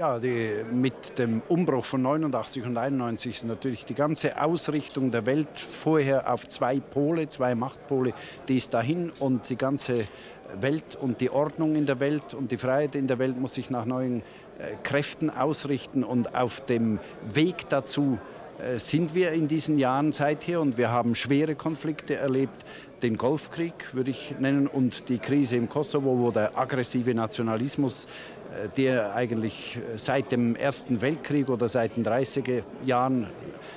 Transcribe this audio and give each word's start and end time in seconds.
Ja, 0.00 0.18
die, 0.18 0.64
mit 0.72 1.18
dem 1.18 1.42
Umbruch 1.46 1.84
von 1.84 2.00
89 2.00 2.64
und 2.64 2.78
91 2.78 3.32
ist 3.32 3.44
natürlich 3.44 3.84
die 3.84 3.94
ganze 3.94 4.40
Ausrichtung 4.40 5.10
der 5.10 5.26
Welt 5.26 5.58
vorher 5.58 6.32
auf 6.32 6.48
zwei 6.48 6.80
Pole, 6.80 7.28
zwei 7.28 7.54
Machtpole, 7.54 8.14
die 8.48 8.56
ist 8.56 8.72
dahin 8.72 9.12
und 9.20 9.50
die 9.50 9.56
ganze 9.56 10.06
Welt 10.58 10.96
und 10.98 11.20
die 11.20 11.28
Ordnung 11.28 11.76
in 11.76 11.84
der 11.84 12.00
Welt 12.00 12.32
und 12.32 12.50
die 12.50 12.56
Freiheit 12.56 12.94
in 12.94 13.08
der 13.08 13.18
Welt 13.18 13.38
muss 13.38 13.56
sich 13.56 13.68
nach 13.68 13.84
neuen 13.84 14.20
äh, 14.58 14.74
Kräften 14.82 15.28
ausrichten 15.28 16.02
und 16.02 16.34
auf 16.34 16.64
dem 16.64 16.98
Weg 17.34 17.68
dazu 17.68 18.18
äh, 18.58 18.78
sind 18.78 19.14
wir 19.14 19.32
in 19.32 19.48
diesen 19.48 19.76
Jahren 19.76 20.12
seither 20.12 20.62
und 20.62 20.78
wir 20.78 20.90
haben 20.90 21.14
schwere 21.14 21.56
Konflikte 21.56 22.16
erlebt. 22.16 22.64
Den 23.02 23.16
Golfkrieg 23.16 23.94
würde 23.94 24.10
ich 24.10 24.34
nennen 24.38 24.66
und 24.66 25.08
die 25.08 25.18
Krise 25.18 25.56
im 25.56 25.68
Kosovo, 25.68 26.18
wo 26.18 26.30
der 26.30 26.58
aggressive 26.58 27.14
Nationalismus 27.14 28.06
äh, 28.50 28.68
der 28.76 29.14
eigentlich 29.14 29.76
äh, 29.76 29.96
seit 29.96 30.32
dem 30.32 30.56
Ersten 30.56 31.00
Weltkrieg 31.00 31.48
oder 31.48 31.68
seit 31.68 31.96
den 31.96 32.04
30er 32.04 32.62
Jahren, 32.84 33.26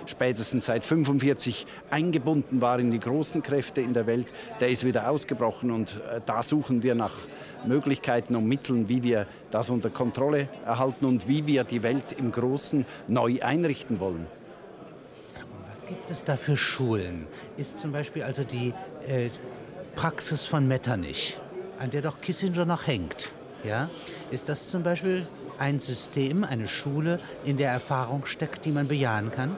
spätestens 0.05 0.65
seit 0.65 0.83
1945 0.83 1.65
eingebunden 1.89 2.59
war 2.59 2.79
in 2.79 2.91
die 2.91 2.99
großen 2.99 3.43
Kräfte 3.43 3.81
in 3.81 3.93
der 3.93 4.07
Welt, 4.07 4.27
der 4.59 4.69
ist 4.69 4.83
wieder 4.83 5.09
ausgebrochen. 5.09 5.71
Und 5.71 6.01
äh, 6.11 6.21
da 6.25 6.41
suchen 6.41 6.83
wir 6.83 6.95
nach 6.95 7.15
Möglichkeiten 7.65 8.35
und 8.35 8.47
Mitteln, 8.47 8.89
wie 8.89 9.03
wir 9.03 9.25
das 9.51 9.69
unter 9.69 9.89
Kontrolle 9.89 10.49
erhalten 10.65 11.05
und 11.05 11.27
wie 11.27 11.45
wir 11.47 11.63
die 11.63 11.83
Welt 11.83 12.13
im 12.17 12.31
Großen 12.31 12.85
neu 13.07 13.37
einrichten 13.41 13.99
wollen. 13.99 14.27
Gibt 15.87 16.09
es 16.09 16.23
da 16.23 16.37
für 16.37 16.55
Schulen? 16.55 17.27
Ist 17.57 17.79
zum 17.79 17.91
Beispiel 17.91 18.23
also 18.23 18.43
die 18.43 18.73
äh, 19.05 19.29
Praxis 19.95 20.45
von 20.45 20.67
Metternich, 20.67 21.37
an 21.79 21.89
der 21.89 22.01
doch 22.01 22.21
Kissinger 22.21 22.65
noch 22.65 22.87
hängt, 22.87 23.31
ja, 23.63 23.89
ist 24.31 24.49
das 24.49 24.69
zum 24.69 24.83
Beispiel 24.83 25.25
ein 25.57 25.79
System, 25.79 26.43
eine 26.43 26.67
Schule, 26.67 27.19
in 27.45 27.57
der 27.57 27.71
Erfahrung 27.71 28.25
steckt, 28.25 28.65
die 28.65 28.71
man 28.71 28.87
bejahen 28.87 29.31
kann? 29.31 29.57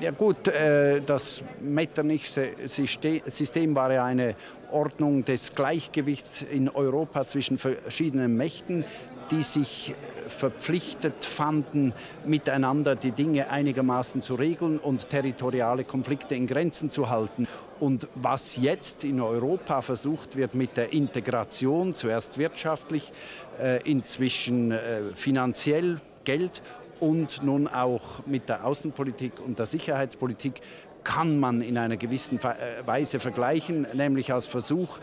Ja 0.00 0.10
gut, 0.10 0.48
äh, 0.48 1.00
das 1.00 1.42
Metternich-System 1.60 3.74
war 3.74 3.92
ja 3.92 4.04
eine 4.04 4.34
Ordnung 4.70 5.24
des 5.24 5.54
Gleichgewichts 5.54 6.42
in 6.42 6.68
Europa 6.68 7.24
zwischen 7.24 7.56
verschiedenen 7.56 8.36
Mächten, 8.36 8.84
die 9.30 9.40
sich 9.40 9.94
verpflichtet 10.28 11.24
fanden, 11.24 11.92
miteinander 12.24 12.96
die 12.96 13.12
Dinge 13.12 13.50
einigermaßen 13.50 14.22
zu 14.22 14.34
regeln 14.34 14.78
und 14.78 15.08
territoriale 15.08 15.84
Konflikte 15.84 16.34
in 16.34 16.46
Grenzen 16.46 16.90
zu 16.90 17.08
halten. 17.10 17.46
Und 17.80 18.08
was 18.14 18.56
jetzt 18.56 19.04
in 19.04 19.20
Europa 19.20 19.80
versucht 19.82 20.36
wird 20.36 20.54
mit 20.54 20.76
der 20.76 20.92
Integration, 20.92 21.94
zuerst 21.94 22.38
wirtschaftlich, 22.38 23.12
äh, 23.60 23.82
inzwischen 23.88 24.72
äh, 24.72 25.02
finanziell 25.14 26.00
Geld 26.24 26.62
und 27.00 27.42
nun 27.42 27.68
auch 27.68 28.26
mit 28.26 28.48
der 28.48 28.64
Außenpolitik 28.64 29.40
und 29.44 29.58
der 29.58 29.66
Sicherheitspolitik, 29.66 30.60
kann 31.04 31.38
man 31.38 31.60
in 31.62 31.78
einer 31.78 31.96
gewissen 31.96 32.40
äh, 32.40 32.86
Weise 32.86 33.20
vergleichen, 33.20 33.86
nämlich 33.94 34.32
als 34.32 34.46
Versuch, 34.46 34.98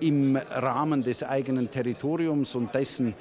im 0.00 0.36
Rahmen 0.36 1.02
des 1.02 1.24
eigenen 1.24 1.70
Territoriums 1.70 2.54
und 2.54 2.74
dessen 2.74 3.14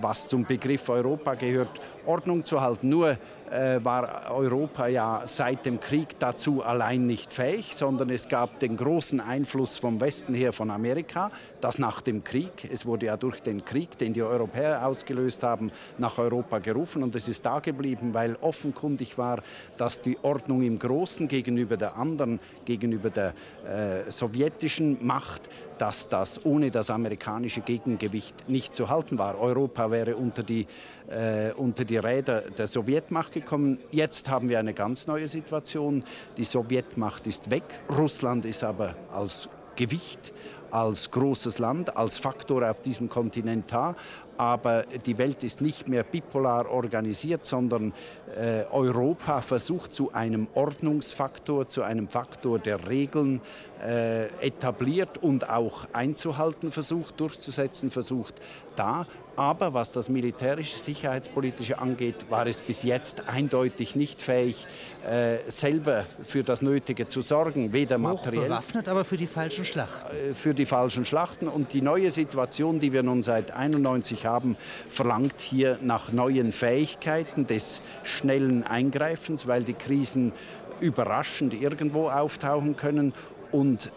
was 0.00 0.28
zum 0.28 0.44
Begriff 0.44 0.88
Europa 0.88 1.34
gehört, 1.34 1.80
Ordnung 2.06 2.44
zu 2.44 2.60
halten. 2.60 2.88
Nur 2.88 3.16
äh, 3.52 3.84
war 3.84 4.30
Europa 4.30 4.86
ja 4.86 5.22
seit 5.26 5.66
dem 5.66 5.78
Krieg 5.78 6.18
dazu 6.18 6.62
allein 6.62 7.06
nicht 7.06 7.32
fähig, 7.32 7.74
sondern 7.74 8.10
es 8.10 8.28
gab 8.28 8.58
den 8.60 8.76
großen 8.76 9.20
Einfluss 9.20 9.78
vom 9.78 10.00
Westen 10.00 10.34
her 10.34 10.52
von 10.52 10.70
Amerika, 10.70 11.30
das 11.60 11.78
nach 11.78 12.00
dem 12.00 12.24
Krieg, 12.24 12.68
es 12.72 12.86
wurde 12.86 13.06
ja 13.06 13.16
durch 13.16 13.40
den 13.40 13.64
Krieg, 13.64 13.98
den 13.98 14.12
die 14.12 14.22
Europäer 14.22 14.86
ausgelöst 14.86 15.42
haben, 15.42 15.70
nach 15.98 16.18
Europa 16.18 16.58
gerufen 16.58 17.02
und 17.02 17.14
es 17.14 17.28
ist 17.28 17.44
da 17.44 17.60
geblieben, 17.60 18.14
weil 18.14 18.36
offenkundig 18.40 19.18
war, 19.18 19.42
dass 19.76 20.00
die 20.00 20.18
Ordnung 20.22 20.62
im 20.62 20.78
Großen 20.78 21.28
gegenüber 21.28 21.76
der 21.76 21.96
anderen, 21.96 22.40
gegenüber 22.64 23.10
der 23.10 23.34
äh, 23.66 24.10
sowjetischen 24.10 25.04
Macht, 25.04 25.50
dass 25.78 26.08
das 26.08 26.44
ohne 26.44 26.70
das 26.70 26.90
amerikanische 26.90 27.60
Gegengewicht 27.60 28.48
nicht 28.48 28.72
zu 28.74 28.88
halten 28.88 29.18
war. 29.18 29.40
Europa 29.40 29.90
wäre 29.90 30.14
unter 30.14 30.42
die, 30.44 30.66
äh, 31.08 31.52
unter 31.56 31.84
die 31.84 31.96
Räder 31.96 32.42
der 32.42 32.66
Sowjetmacht 32.68 33.32
gekommen. 33.42 33.78
Jetzt 33.90 34.30
haben 34.30 34.48
wir 34.48 34.58
eine 34.58 34.74
ganz 34.74 35.06
neue 35.06 35.28
Situation. 35.28 36.02
Die 36.36 36.44
Sowjetmacht 36.44 37.26
ist 37.26 37.50
weg. 37.50 37.64
Russland 37.96 38.44
ist 38.46 38.64
aber 38.64 38.96
als 39.12 39.48
Gewicht, 39.76 40.32
als 40.70 41.10
großes 41.10 41.58
Land, 41.58 41.96
als 41.96 42.18
Faktor 42.18 42.68
auf 42.68 42.80
diesem 42.80 43.08
Kontinent 43.08 43.70
da. 43.72 43.94
Aber 44.38 44.84
die 44.84 45.18
Welt 45.18 45.44
ist 45.44 45.60
nicht 45.60 45.88
mehr 45.88 46.02
bipolar 46.02 46.70
organisiert, 46.70 47.44
sondern 47.44 47.92
äh, 48.34 48.64
Europa 48.70 49.42
versucht 49.42 49.92
zu 49.92 50.12
einem 50.12 50.48
Ordnungsfaktor, 50.54 51.68
zu 51.68 51.82
einem 51.82 52.08
Faktor, 52.08 52.58
der 52.58 52.88
Regeln 52.88 53.42
äh, 53.84 54.26
etabliert 54.40 55.18
und 55.18 55.48
auch 55.50 55.86
einzuhalten 55.92 56.70
versucht, 56.70 57.20
durchzusetzen 57.20 57.90
versucht, 57.90 58.40
da. 58.74 59.06
Aber 59.36 59.72
was 59.72 59.92
das 59.92 60.08
militärische, 60.08 60.78
sicherheitspolitische 60.78 61.78
angeht, 61.78 62.26
war 62.28 62.46
es 62.46 62.60
bis 62.60 62.82
jetzt 62.82 63.28
eindeutig 63.28 63.96
nicht 63.96 64.20
fähig, 64.20 64.66
äh, 65.08 65.38
selber 65.48 66.04
für 66.22 66.44
das 66.44 66.60
Nötige 66.60 67.06
zu 67.06 67.22
sorgen, 67.22 67.72
weder 67.72 67.96
materiell. 67.96 68.44
bewaffnet, 68.44 68.88
aber 68.88 69.04
für 69.04 69.16
die 69.16 69.26
falschen 69.26 69.64
Schlachten. 69.64 70.14
Äh, 70.14 70.34
für 70.34 70.54
die 70.54 70.66
falschen 70.66 71.04
Schlachten. 71.04 71.48
Und 71.48 71.72
die 71.72 71.80
neue 71.80 72.10
Situation, 72.10 72.78
die 72.78 72.92
wir 72.92 73.02
nun 73.02 73.22
seit 73.22 73.52
91 73.52 74.26
haben, 74.26 74.56
verlangt 74.90 75.40
hier 75.40 75.78
nach 75.80 76.12
neuen 76.12 76.52
Fähigkeiten 76.52 77.46
des 77.46 77.82
schnellen 78.02 78.64
Eingreifens, 78.64 79.46
weil 79.46 79.64
die 79.64 79.74
Krisen 79.74 80.32
überraschend 80.80 81.54
irgendwo 81.54 82.10
auftauchen 82.10 82.76
können 82.76 83.14
und 83.52 83.90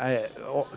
äh, 0.00 0.16
äh, 0.16 0.20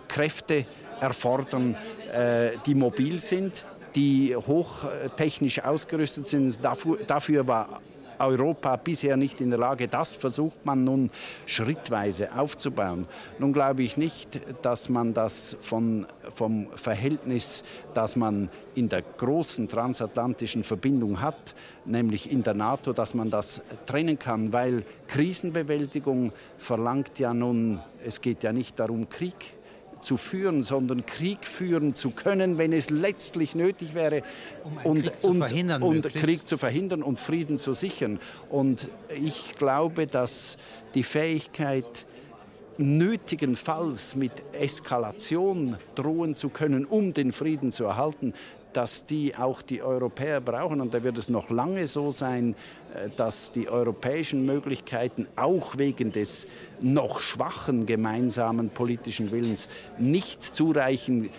Kräfte 0.07 0.65
erfordern, 0.99 1.75
äh, 2.13 2.51
die 2.65 2.75
mobil 2.75 3.21
sind, 3.21 3.65
die 3.95 4.35
hochtechnisch 4.35 5.63
ausgerüstet 5.63 6.27
sind. 6.27 6.59
Dafür, 6.63 7.47
war 7.47 7.81
Europa 8.19 8.75
bisher 8.75 9.17
nicht 9.17 9.41
in 9.41 9.49
der 9.49 9.59
Lage. 9.59 9.87
Das 9.87 10.13
versucht 10.13 10.65
man 10.65 10.83
nun 10.83 11.09
schrittweise 11.45 12.33
aufzubauen. 12.37 13.07
Nun 13.39 13.53
glaube 13.53 13.83
ich 13.83 13.97
nicht, 13.97 14.39
dass 14.61 14.89
man 14.89 15.13
das 15.13 15.57
von, 15.61 16.05
vom 16.33 16.67
Verhältnis, 16.73 17.63
das 17.93 18.15
man 18.15 18.49
in 18.75 18.89
der 18.89 19.01
großen 19.01 19.67
transatlantischen 19.67 20.63
Verbindung 20.63 21.21
hat, 21.21 21.55
nämlich 21.85 22.31
in 22.31 22.43
der 22.43 22.53
NATO, 22.53 22.93
dass 22.93 23.13
man 23.13 23.29
das 23.29 23.61
trennen 23.85 24.17
kann, 24.17 24.53
weil 24.53 24.83
Krisenbewältigung 25.07 26.31
verlangt 26.57 27.19
ja 27.19 27.33
nun, 27.33 27.79
es 28.05 28.21
geht 28.21 28.43
ja 28.43 28.51
nicht 28.51 28.79
darum, 28.79 29.09
Krieg 29.09 29.55
zu 29.99 30.17
führen, 30.17 30.63
sondern 30.63 31.05
Krieg 31.05 31.45
führen 31.45 31.93
zu 31.93 32.11
können, 32.11 32.57
wenn 32.57 32.73
es 32.73 32.89
letztlich 32.89 33.55
nötig 33.55 33.93
wäre, 33.93 34.23
um 34.63 34.77
und, 34.77 35.03
Krieg, 35.03 35.21
zu 35.21 35.29
und, 35.29 35.37
verhindern, 35.39 35.81
und 35.81 36.09
Krieg 36.09 36.47
zu 36.47 36.57
verhindern 36.57 37.03
und 37.03 37.19
Frieden 37.19 37.57
zu 37.57 37.73
sichern. 37.73 38.19
Und 38.49 38.89
ich 39.21 39.53
glaube, 39.53 40.07
dass 40.07 40.57
die 40.93 41.03
Fähigkeit, 41.03 42.05
nötigenfalls 42.77 44.15
mit 44.15 44.31
Eskalation 44.53 45.77
drohen 45.95 46.35
zu 46.35 46.49
können, 46.49 46.85
um 46.85 47.13
den 47.13 47.31
Frieden 47.31 47.71
zu 47.71 47.85
erhalten, 47.85 48.33
dass 48.73 49.05
die 49.05 49.35
auch 49.35 49.61
die 49.61 49.81
Europäer 49.81 50.41
brauchen. 50.41 50.81
Und 50.81 50.93
da 50.93 51.03
wird 51.03 51.17
es 51.17 51.29
noch 51.29 51.49
lange 51.49 51.87
so 51.87 52.11
sein, 52.11 52.55
äh, 52.95 53.09
dass 53.15 53.51
die 53.51 53.69
europäischen 53.69 54.45
Möglichkeiten 54.45 55.27
auch 55.35 55.77
wegen 55.77 56.11
des 56.11 56.47
noch 56.81 57.19
schwachen 57.19 57.85
gemeinsamen 57.85 58.69
politischen 58.69 59.31
Willens 59.31 59.69
nicht 59.97 60.43
zureichen, 60.43 61.29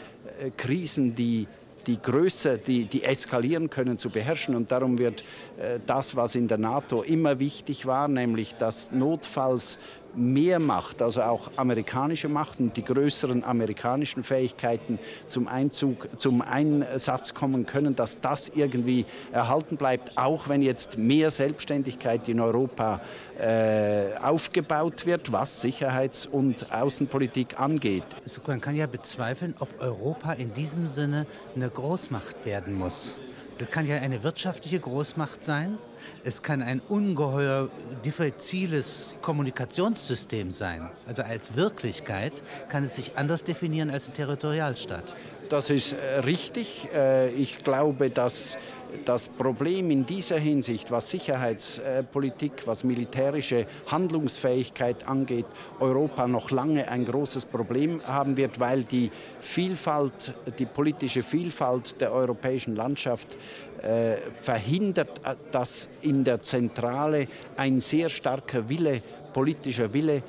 äh, 0.41 0.50
Krisen, 0.56 1.15
die 1.15 1.47
die 1.87 2.00
größer, 2.00 2.56
die, 2.56 2.84
die 2.84 3.05
eskalieren 3.05 3.71
können, 3.71 3.99
zu 3.99 4.11
beherrschen. 4.11 4.55
Und 4.55 4.73
darum 4.73 4.99
wird 4.99 5.23
äh, 5.59 5.79
das, 5.87 6.17
was 6.17 6.35
in 6.35 6.49
der 6.49 6.59
NATO 6.59 7.03
immer 7.03 7.38
wichtig 7.41 7.87
war, 7.87 8.09
nämlich 8.09 8.55
dass 8.55 8.91
notfalls 8.91 9.79
mehr 10.16 10.58
Macht, 10.58 11.02
also 11.02 11.22
auch 11.22 11.50
amerikanische 11.56 12.28
Macht 12.28 12.61
und 12.61 12.76
die 12.76 12.84
größeren 12.84 13.44
amerikanischen 13.44 14.22
Fähigkeiten 14.22 14.99
zum 15.26 15.49
Einzug, 15.49 16.08
zum 16.19 16.43
Einsatz 16.43 17.34
kommen 17.34 17.66
können, 17.66 17.96
dass 17.96 18.20
das 18.20 18.50
irgendwie 18.55 19.06
erhalten 19.32 19.76
bleibt, 19.76 20.16
auch 20.16 20.49
wenn 20.49 20.62
jetzt 20.62 20.99
mehr 20.99 21.31
Selbstständigkeit 21.31 22.28
in 22.28 22.40
Europa 22.40 23.00
äh, 23.38 24.16
aufgebaut 24.22 25.06
wird, 25.06 25.32
was 25.32 25.61
Sicherheits- 25.61 26.26
und 26.26 26.72
Außenpolitik 26.72 27.58
angeht. 27.58 28.05
Man 28.46 28.61
kann 28.61 28.76
ja 28.76 28.87
bezweifeln, 28.87 29.55
ob 29.58 29.69
Europa 29.81 30.32
in 30.34 30.52
diesem 30.55 30.87
Sinne 30.87 31.26
eine 31.55 31.69
Großmacht 31.69 32.44
werden 32.44 32.78
muss. 32.78 33.20
Es 33.56 33.71
kann 33.71 33.87
ja 33.87 33.97
eine 33.97 34.23
wirtschaftliche 34.25 34.81
Großmacht 34.81 35.45
sein. 35.45 35.79
Es 36.25 36.43
kann 36.43 36.61
ein 36.61 36.81
ungeheuer 36.81 37.71
diffiziles 38.05 39.15
Kommunikationssystem 39.23 40.51
sein. 40.51 40.91
Also 41.06 41.23
als 41.23 41.55
Wirklichkeit 41.55 42.43
kann 42.69 42.85
es 42.85 42.97
sich 42.97 43.17
anders 43.17 43.45
definieren 43.45 43.91
als 43.91 44.09
ein 44.09 44.15
Territorialstaat. 44.15 45.15
Das 45.49 45.69
ist 45.69 45.93
äh, 45.93 46.20
richtig. 46.20 46.88
Äh, 46.94 47.31
ich 47.31 47.58
glaube, 47.58 48.11
dass 48.11 48.56
das 49.05 49.29
Problem 49.29 49.91
in 49.91 50.06
dieser 50.06 50.38
Hinsicht, 50.38 50.91
was 50.91 51.11
Sicherheitspolitik, 51.11 52.67
was 52.67 52.85
militärische 52.85 53.67
Handlungsfähigkeit 53.88 55.06
angeht, 55.08 55.46
Europa 55.81 56.29
noch 56.29 56.50
lange 56.52 56.88
ein 56.88 57.05
großes 57.05 57.46
Problem 57.46 58.00
haben 58.06 58.37
wird, 58.37 58.61
weil 58.61 58.85
die 58.85 59.11
Vielfalt, 59.41 60.32
die 60.58 60.67
politische 60.67 61.25
Vielfalt 61.25 62.00
der 62.00 62.12
europäischen 62.12 62.76
Landschaft 62.76 63.37
äh, 63.82 64.17
verhindert, 64.40 65.20
dass 65.50 65.88
in 66.02 66.23
der 66.23 66.40
Zentrale 66.40 67.26
ein 67.56 67.81
sehr 67.81 68.08
starker 68.08 68.69
Wille, 68.69 69.02
politischer 69.32 69.93
Wille 69.93 70.23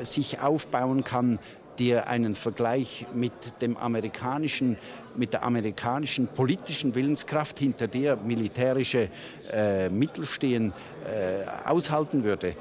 sich 0.00 0.40
aufbauen 0.40 1.04
kann, 1.04 1.38
der 1.80 2.08
einen 2.08 2.36
Vergleich 2.36 3.06
mit 3.14 3.32
dem 3.62 3.76
amerikanischen 3.76 4.76
mit 5.16 5.32
der 5.32 5.42
amerikanischen 5.42 6.28
politischen 6.28 6.94
Willenskraft, 6.94 7.58
hinter 7.58 7.88
der 7.88 8.16
militärische 8.16 9.08
äh, 9.52 9.88
Mittel 9.88 10.24
stehen, 10.24 10.72
äh, 11.04 11.68
aushalten 11.68 12.22
würde. 12.22 12.50
Äh, 12.50 12.54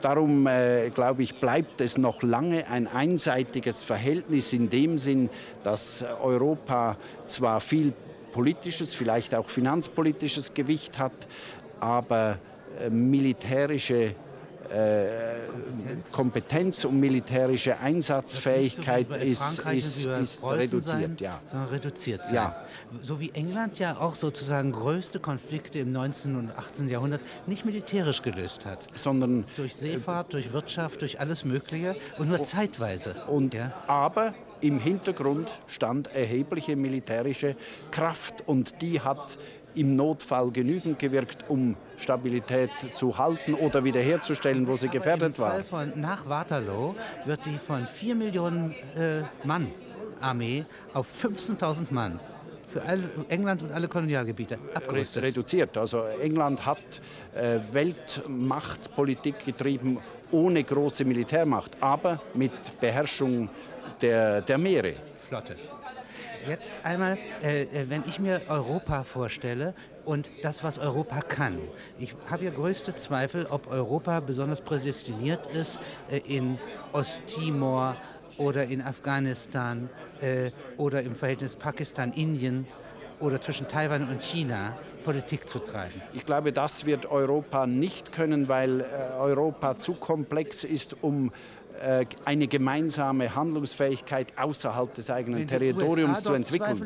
darum, 0.00 0.48
äh, 0.48 0.90
glaube 0.90 1.22
ich, 1.22 1.38
bleibt 1.38 1.80
es 1.80 1.96
noch 1.96 2.22
lange 2.22 2.68
ein 2.68 2.88
einseitiges 2.88 3.82
Verhältnis 3.82 4.52
in 4.52 4.68
dem 4.68 4.98
Sinn, 4.98 5.30
dass 5.62 6.04
Europa 6.22 6.96
zwar 7.26 7.60
viel 7.60 7.92
politisches, 8.32 8.92
vielleicht 8.94 9.34
auch 9.34 9.48
finanzpolitisches 9.48 10.54
Gewicht 10.54 10.98
hat, 10.98 11.12
aber 11.78 12.38
äh, 12.80 12.90
militärische 12.90 14.14
äh, 14.70 15.40
Kompetenz 16.12 16.84
und 16.84 16.98
militärische 16.98 17.78
Einsatzfähigkeit 17.78 19.08
so 19.08 19.14
ist, 19.14 19.58
ist, 19.66 20.04
ist 20.06 20.42
reduziert. 20.44 20.84
Sein, 20.84 21.16
ja. 21.18 21.40
Sondern 21.50 21.68
reduziert 21.68 22.26
sein. 22.26 22.34
Ja. 22.34 22.64
So 23.02 23.20
wie 23.20 23.30
England 23.30 23.78
ja 23.78 23.96
auch 23.98 24.14
sozusagen 24.14 24.72
größte 24.72 25.20
Konflikte 25.20 25.80
im 25.80 25.92
19. 25.92 26.36
und 26.36 26.56
18. 26.56 26.88
Jahrhundert 26.88 27.22
nicht 27.46 27.64
militärisch 27.64 28.22
gelöst 28.22 28.66
hat. 28.66 28.86
Sondern 28.94 29.44
durch 29.56 29.74
Seefahrt, 29.76 30.32
durch 30.32 30.52
Wirtschaft, 30.52 31.02
durch 31.02 31.20
alles 31.20 31.44
Mögliche 31.44 31.96
und 32.18 32.28
nur 32.28 32.42
zeitweise. 32.42 33.14
Und, 33.26 33.54
ja. 33.54 33.72
Aber 33.86 34.34
im 34.60 34.78
Hintergrund 34.78 35.50
stand 35.66 36.14
erhebliche 36.14 36.76
militärische 36.76 37.56
Kraft 37.90 38.46
und 38.46 38.82
die 38.82 39.00
hat 39.00 39.38
im 39.74 39.96
Notfall 39.96 40.50
genügend 40.50 40.98
gewirkt, 40.98 41.44
um 41.48 41.76
Stabilität 41.96 42.70
zu 42.92 43.18
halten 43.18 43.54
oder 43.54 43.84
wiederherzustellen, 43.84 44.66
wo 44.66 44.76
sie 44.76 44.88
gefährdet 44.88 45.38
war. 45.38 45.58
Im 45.58 45.64
Fall 45.64 45.88
von, 45.92 46.00
nach 46.00 46.28
Waterloo 46.28 46.94
wird 47.24 47.44
die 47.46 47.58
von 47.58 47.86
4 47.86 48.14
Millionen 48.14 48.72
äh, 48.96 49.22
Mann 49.44 49.68
Armee 50.20 50.64
auf 50.92 51.06
15.000 51.22 51.86
Mann 51.90 52.20
für 52.70 52.82
all, 52.82 53.02
England 53.28 53.62
und 53.62 53.72
alle 53.72 53.88
Kolonialgebiete 53.88 54.58
abgerüstet. 54.74 55.24
Reduziert. 55.24 55.76
Also 55.76 56.04
England 56.22 56.64
hat 56.64 56.78
äh, 57.34 57.58
Weltmachtpolitik 57.72 59.44
getrieben 59.44 59.98
ohne 60.30 60.62
große 60.62 61.04
Militärmacht, 61.04 61.82
aber 61.82 62.20
mit 62.34 62.52
Beherrschung 62.80 63.48
der, 64.00 64.40
der 64.42 64.58
Meere. 64.58 64.94
Flotte. 65.26 65.56
Jetzt 66.46 66.84
einmal, 66.84 67.18
äh, 67.42 67.62
äh, 67.62 67.90
wenn 67.90 68.02
ich 68.06 68.18
mir 68.18 68.40
Europa 68.48 69.04
vorstelle 69.04 69.74
und 70.04 70.30
das, 70.42 70.64
was 70.64 70.78
Europa 70.78 71.20
kann. 71.20 71.58
Ich 71.98 72.14
habe 72.30 72.44
ja 72.44 72.50
größte 72.50 72.94
Zweifel, 72.94 73.46
ob 73.46 73.70
Europa 73.70 74.20
besonders 74.20 74.62
prädestiniert 74.62 75.46
ist, 75.48 75.80
äh, 76.10 76.18
in 76.18 76.58
Osttimor 76.92 77.96
oder 78.38 78.64
in 78.64 78.80
Afghanistan 78.80 79.90
äh, 80.20 80.50
oder 80.78 81.02
im 81.02 81.14
Verhältnis 81.14 81.56
Pakistan-Indien 81.56 82.66
oder 83.20 83.40
zwischen 83.40 83.68
Taiwan 83.68 84.08
und 84.08 84.22
China 84.22 84.78
Politik 85.04 85.48
zu 85.48 85.58
treiben. 85.58 86.00
Ich 86.12 86.24
glaube, 86.26 86.52
das 86.52 86.84
wird 86.84 87.06
Europa 87.06 87.66
nicht 87.66 88.12
können, 88.12 88.48
weil 88.48 88.80
äh, 88.80 88.84
Europa 89.18 89.76
zu 89.76 89.94
komplex 89.94 90.64
ist, 90.64 90.96
um 91.02 91.32
eine 92.24 92.46
gemeinsame 92.46 93.34
Handlungsfähigkeit 93.34 94.28
außerhalb 94.36 94.92
des 94.94 95.10
eigenen 95.10 95.46
Territoriums 95.46 96.22
zu 96.22 96.34
entwickeln. 96.34 96.82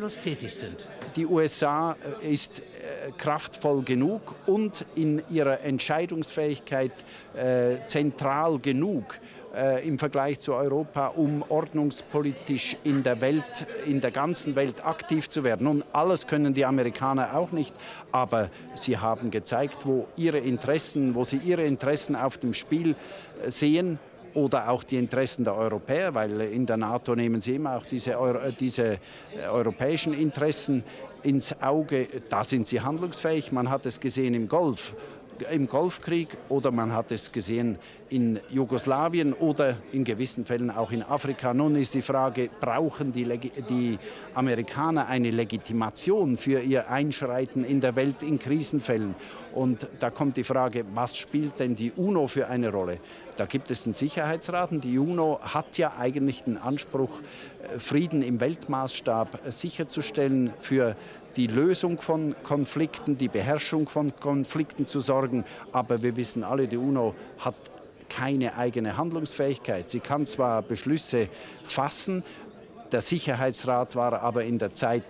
Die 1.16 1.26
USA 1.26 1.96
äh, 2.22 2.32
ist 2.32 2.60
äh, 2.60 3.10
kraftvoll 3.16 3.82
genug 3.82 4.34
und 4.46 4.84
in 4.94 5.22
ihrer 5.30 5.60
Entscheidungsfähigkeit 5.60 6.92
äh, 7.34 7.84
zentral 7.84 8.58
genug 8.58 9.18
äh, 9.54 9.86
im 9.86 9.98
Vergleich 9.98 10.40
zu 10.40 10.54
Europa, 10.54 11.08
um 11.08 11.44
ordnungspolitisch 11.48 12.76
in 12.84 13.02
der 13.02 13.20
Welt, 13.20 13.66
in 13.86 14.00
der 14.00 14.10
ganzen 14.10 14.56
Welt 14.56 14.84
aktiv 14.84 15.28
zu 15.28 15.44
werden. 15.44 15.66
Und 15.66 15.84
alles 15.92 16.26
können 16.26 16.54
die 16.54 16.64
Amerikaner 16.64 17.36
auch 17.36 17.52
nicht, 17.52 17.74
aber 18.12 18.50
sie 18.74 18.98
haben 18.98 19.30
gezeigt, 19.30 19.86
wo 19.86 20.06
ihre 20.16 20.38
Interessen, 20.38 21.14
wo 21.14 21.24
sie 21.24 21.38
ihre 21.38 21.64
Interessen 21.64 22.16
auf 22.16 22.38
dem 22.38 22.52
Spiel 22.52 22.96
sehen 23.46 23.98
oder 24.34 24.68
auch 24.68 24.82
die 24.82 24.96
Interessen 24.96 25.44
der 25.44 25.54
Europäer, 25.54 26.14
weil 26.14 26.40
in 26.40 26.66
der 26.66 26.76
NATO 26.76 27.14
nehmen 27.14 27.40
sie 27.40 27.56
immer 27.56 27.76
auch 27.76 27.86
diese, 27.86 28.18
Euro, 28.18 28.38
äh, 28.38 28.52
diese 28.52 28.92
äh, 28.92 28.98
europäischen 29.50 30.12
Interessen 30.12 30.84
ins 31.22 31.60
Auge. 31.62 32.08
Da 32.28 32.44
sind 32.44 32.66
sie 32.66 32.80
handlungsfähig. 32.80 33.52
Man 33.52 33.70
hat 33.70 33.86
es 33.86 34.00
gesehen 34.00 34.34
im 34.34 34.48
Golf 34.48 34.94
im 35.50 35.68
Golfkrieg 35.68 36.28
oder 36.48 36.70
man 36.70 36.92
hat 36.92 37.12
es 37.12 37.32
gesehen 37.32 37.78
in 38.08 38.38
Jugoslawien 38.50 39.32
oder 39.32 39.76
in 39.92 40.04
gewissen 40.04 40.44
Fällen 40.44 40.70
auch 40.70 40.92
in 40.92 41.02
Afrika. 41.02 41.52
Nun 41.52 41.74
ist 41.76 41.94
die 41.94 42.02
Frage, 42.02 42.48
brauchen 42.60 43.12
die, 43.12 43.24
die, 43.68 43.98
Amerikaner 44.34 45.06
eine 45.06 45.30
Legitimation 45.30 46.36
für 46.36 46.60
ihr 46.60 46.90
Einschreiten 46.90 47.64
in 47.64 47.80
der 47.80 47.96
Welt 47.96 48.22
in 48.22 48.38
Krisenfällen? 48.38 49.14
Und 49.52 49.86
da 50.00 50.10
kommt 50.10 50.36
die 50.36 50.44
Frage, 50.44 50.84
was 50.94 51.16
spielt 51.16 51.58
denn 51.60 51.76
die 51.76 51.92
UNO 51.92 52.26
für 52.26 52.48
eine 52.48 52.70
Rolle? 52.70 52.98
Da 53.36 53.46
gibt 53.46 53.70
es 53.70 53.84
einen 53.84 53.94
Sicherheitsrat 53.94 54.70
und 54.70 54.84
die 54.84 54.98
UNO 54.98 55.40
hat 55.42 55.76
ja 55.76 55.94
eigentlich 55.98 56.44
den 56.44 56.56
Anspruch, 56.56 57.20
äh, 57.20 57.78
Frieden 57.78 58.22
im 58.22 58.40
Weltmaßstab 58.40 59.40
sicherzustellen 59.48 60.52
für 60.60 60.96
die 61.36 61.46
Lösung 61.46 62.00
von 62.00 62.34
Konflikten, 62.42 63.18
die 63.18 63.28
Beherrschung 63.28 63.88
von 63.88 64.14
Konflikten 64.16 64.86
zu 64.86 65.00
sorgen. 65.00 65.44
Aber 65.72 66.02
wir 66.02 66.16
wissen 66.16 66.44
alle, 66.44 66.68
die 66.68 66.76
UNO 66.76 67.14
hat 67.38 67.54
keine 68.08 68.56
eigene 68.56 68.96
Handlungsfähigkeit. 68.96 69.90
Sie 69.90 70.00
kann 70.00 70.26
zwar 70.26 70.62
Beschlüsse 70.62 71.28
fassen, 71.64 72.22
der 72.92 73.00
Sicherheitsrat 73.00 73.96
war 73.96 74.22
aber 74.22 74.44
in 74.44 74.58
der 74.58 74.72
Zeit 74.72 75.02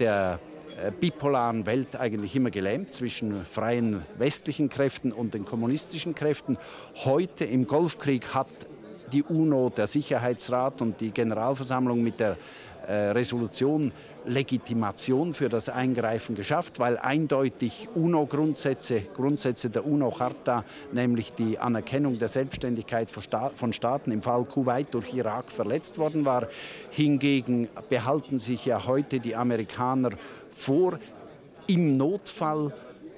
der 0.00 0.38
äh, 0.76 0.90
bipolaren 0.90 1.64
Welt 1.64 1.96
eigentlich 1.96 2.36
immer 2.36 2.50
gelähmt 2.50 2.92
zwischen 2.92 3.44
freien 3.46 4.04
westlichen 4.18 4.68
Kräften 4.68 5.12
und 5.12 5.32
den 5.32 5.44
kommunistischen 5.44 6.14
Kräften. 6.14 6.58
Heute 7.04 7.44
im 7.44 7.66
Golfkrieg 7.66 8.34
hat 8.34 8.48
die 9.12 9.22
UNO, 9.22 9.68
der 9.68 9.86
Sicherheitsrat 9.86 10.80
und 10.80 11.00
die 11.00 11.10
Generalversammlung 11.10 12.02
mit 12.02 12.20
der 12.20 12.36
äh, 12.86 12.92
Resolution 13.10 13.92
Legitimation 14.24 15.34
für 15.34 15.48
das 15.48 15.68
Eingreifen 15.68 16.36
geschafft, 16.36 16.78
weil 16.78 16.96
eindeutig 16.98 17.88
UNO-Grundsätze, 17.94 19.00
Grundsätze 19.14 19.70
der 19.70 19.84
UNO-Charta, 19.86 20.64
nämlich 20.92 21.32
die 21.32 21.58
Anerkennung 21.58 22.18
der 22.18 22.28
Selbstständigkeit 22.28 23.10
von 23.10 23.72
Staaten 23.72 24.12
im 24.12 24.22
Fall 24.22 24.44
Kuwait 24.44 24.94
durch 24.94 25.12
Irak 25.14 25.50
verletzt 25.50 25.98
worden 25.98 26.24
war. 26.24 26.46
Hingegen 26.90 27.68
behalten 27.88 28.38
sich 28.38 28.64
ja 28.66 28.86
heute 28.86 29.18
die 29.18 29.34
Amerikaner 29.34 30.10
vor, 30.52 30.98
im 31.66 31.96
Notfall 31.96 32.72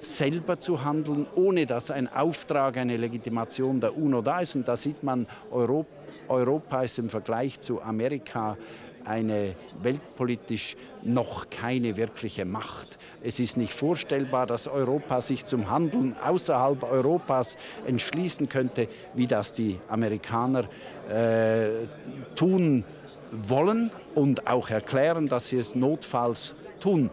selber 0.05 0.59
zu 0.59 0.83
handeln, 0.83 1.27
ohne 1.35 1.65
dass 1.65 1.91
ein 1.91 2.11
Auftrag, 2.11 2.77
eine 2.77 2.97
Legitimation 2.97 3.79
der 3.79 3.97
UNO 3.97 4.21
da 4.21 4.39
ist. 4.39 4.55
Und 4.55 4.67
da 4.67 4.77
sieht 4.77 5.03
man, 5.03 5.27
Europa, 5.51 5.89
Europa 6.27 6.83
ist 6.83 6.99
im 6.99 7.09
Vergleich 7.09 7.59
zu 7.59 7.81
Amerika 7.81 8.57
eine 9.05 9.55
weltpolitisch 9.81 10.75
noch 11.03 11.49
keine 11.49 11.95
wirkliche 11.95 12.43
Macht. 12.43 12.97
Es 13.21 13.39
ist 13.39 13.57
nicht 13.57 13.73
vorstellbar, 13.73 14.47
dass 14.47 14.67
Europa 14.67 15.21
sich 15.21 15.45
zum 15.45 15.69
Handeln 15.69 16.15
außerhalb 16.23 16.83
Europas 16.83 17.57
entschließen 17.85 18.49
könnte, 18.49 18.87
wie 19.13 19.27
das 19.27 19.53
die 19.53 19.79
Amerikaner 19.87 20.65
äh, 21.09 21.87
tun 22.35 22.83
wollen 23.31 23.91
und 24.15 24.47
auch 24.47 24.69
erklären, 24.69 25.27
dass 25.27 25.49
sie 25.49 25.57
es 25.57 25.75
notfalls 25.75 26.55
tun. 26.79 27.09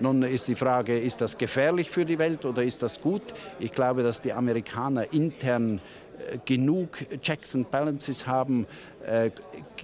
Nun 0.00 0.22
ist 0.22 0.48
die 0.48 0.54
Frage, 0.54 0.98
ist 0.98 1.20
das 1.20 1.36
gefährlich 1.36 1.90
für 1.90 2.06
die 2.06 2.18
Welt 2.18 2.46
oder 2.46 2.62
ist 2.62 2.82
das 2.82 3.00
gut? 3.00 3.22
Ich 3.58 3.72
glaube, 3.72 4.02
dass 4.02 4.22
die 4.22 4.32
Amerikaner 4.32 5.12
intern 5.12 5.80
äh, 6.32 6.38
genug 6.44 7.04
Checks 7.20 7.54
and 7.54 7.70
Balances 7.70 8.26
haben, 8.26 8.66
äh, 9.06 9.30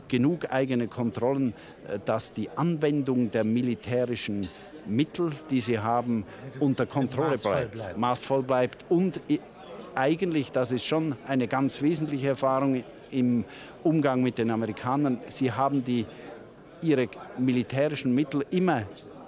genug 0.08 0.50
eigene 0.50 0.88
Kontrollen, 0.88 1.52
äh, 1.86 1.98
dass 2.02 2.32
die 2.32 2.48
Anwendung 2.50 3.30
der 3.30 3.44
militärischen 3.44 4.48
Mittel, 4.86 5.30
die 5.50 5.60
sie 5.60 5.78
haben, 5.78 6.24
unter 6.60 6.86
Kontrolle 6.86 7.32
maßvoll 7.32 7.52
bleibt, 7.52 7.72
bleibt, 7.72 7.98
maßvoll 7.98 8.42
bleibt. 8.42 8.84
Und 8.88 9.20
eigentlich, 9.94 10.50
das 10.50 10.72
ist 10.72 10.84
schon 10.84 11.16
eine 11.26 11.46
ganz 11.46 11.82
wesentliche 11.82 12.28
Erfahrung 12.28 12.84
im 13.10 13.44
Umgang 13.82 14.22
mit 14.22 14.38
den 14.38 14.50
Amerikanern, 14.50 15.18
sie 15.28 15.52
haben 15.52 15.84
die 15.84 16.06
ihre 16.82 17.08
militärischen 17.38 18.14
Mittel 18.14 18.44
immer 18.50 18.82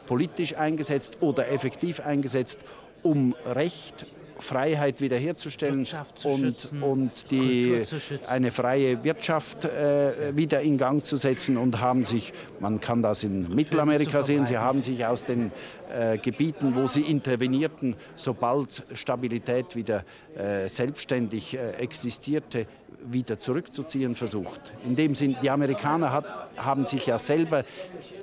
politisch 0.09 0.57
eingesetzt 0.57 1.19
oder 1.21 1.51
effektiv 1.51 2.01
eingesetzt, 2.01 2.61
um 3.03 3.35
Recht 3.45 4.07
Freiheit 4.39 5.01
wiederherzustellen 5.01 5.87
und, 6.25 6.73
und 6.81 7.31
die, 7.31 7.83
eine 8.27 8.51
freie 8.51 9.03
Wirtschaft 9.05 9.65
äh, 9.65 10.37
wieder 10.37 10.61
in 10.61 10.79
Gang 10.79 11.05
zu 11.05 11.17
setzen 11.17 11.57
und 11.57 11.81
haben 11.81 12.05
sich, 12.05 12.33
man 12.61 12.81
kann 12.81 13.03
das 13.03 13.25
in 13.25 13.55
Mittelamerika 13.55 14.23
sehen, 14.23 14.47
sie 14.47 14.57
haben 14.57 14.81
sich 14.81 15.05
aus 15.05 15.25
den 15.25 15.53
äh, 15.93 16.19
Gebieten, 16.19 16.75
wo 16.75 16.87
sie 16.87 17.03
intervenierten, 17.03 17.97
sobald 18.17 18.85
Stabilität 18.93 19.75
wieder 19.77 20.05
äh, 20.37 20.69
selbstständig 20.69 21.55
äh, 21.55 21.73
existierte, 21.73 22.67
wieder 23.05 23.39
zurückzuziehen 23.39 24.15
versucht. 24.15 24.73
In 24.85 24.97
dem 24.97 25.15
Sinn, 25.15 25.37
die 25.43 25.51
Amerikaner 25.51 26.13
hat, 26.13 26.27
haben 26.57 26.85
sich 26.85 27.07
ja 27.07 27.19
selber 27.19 27.65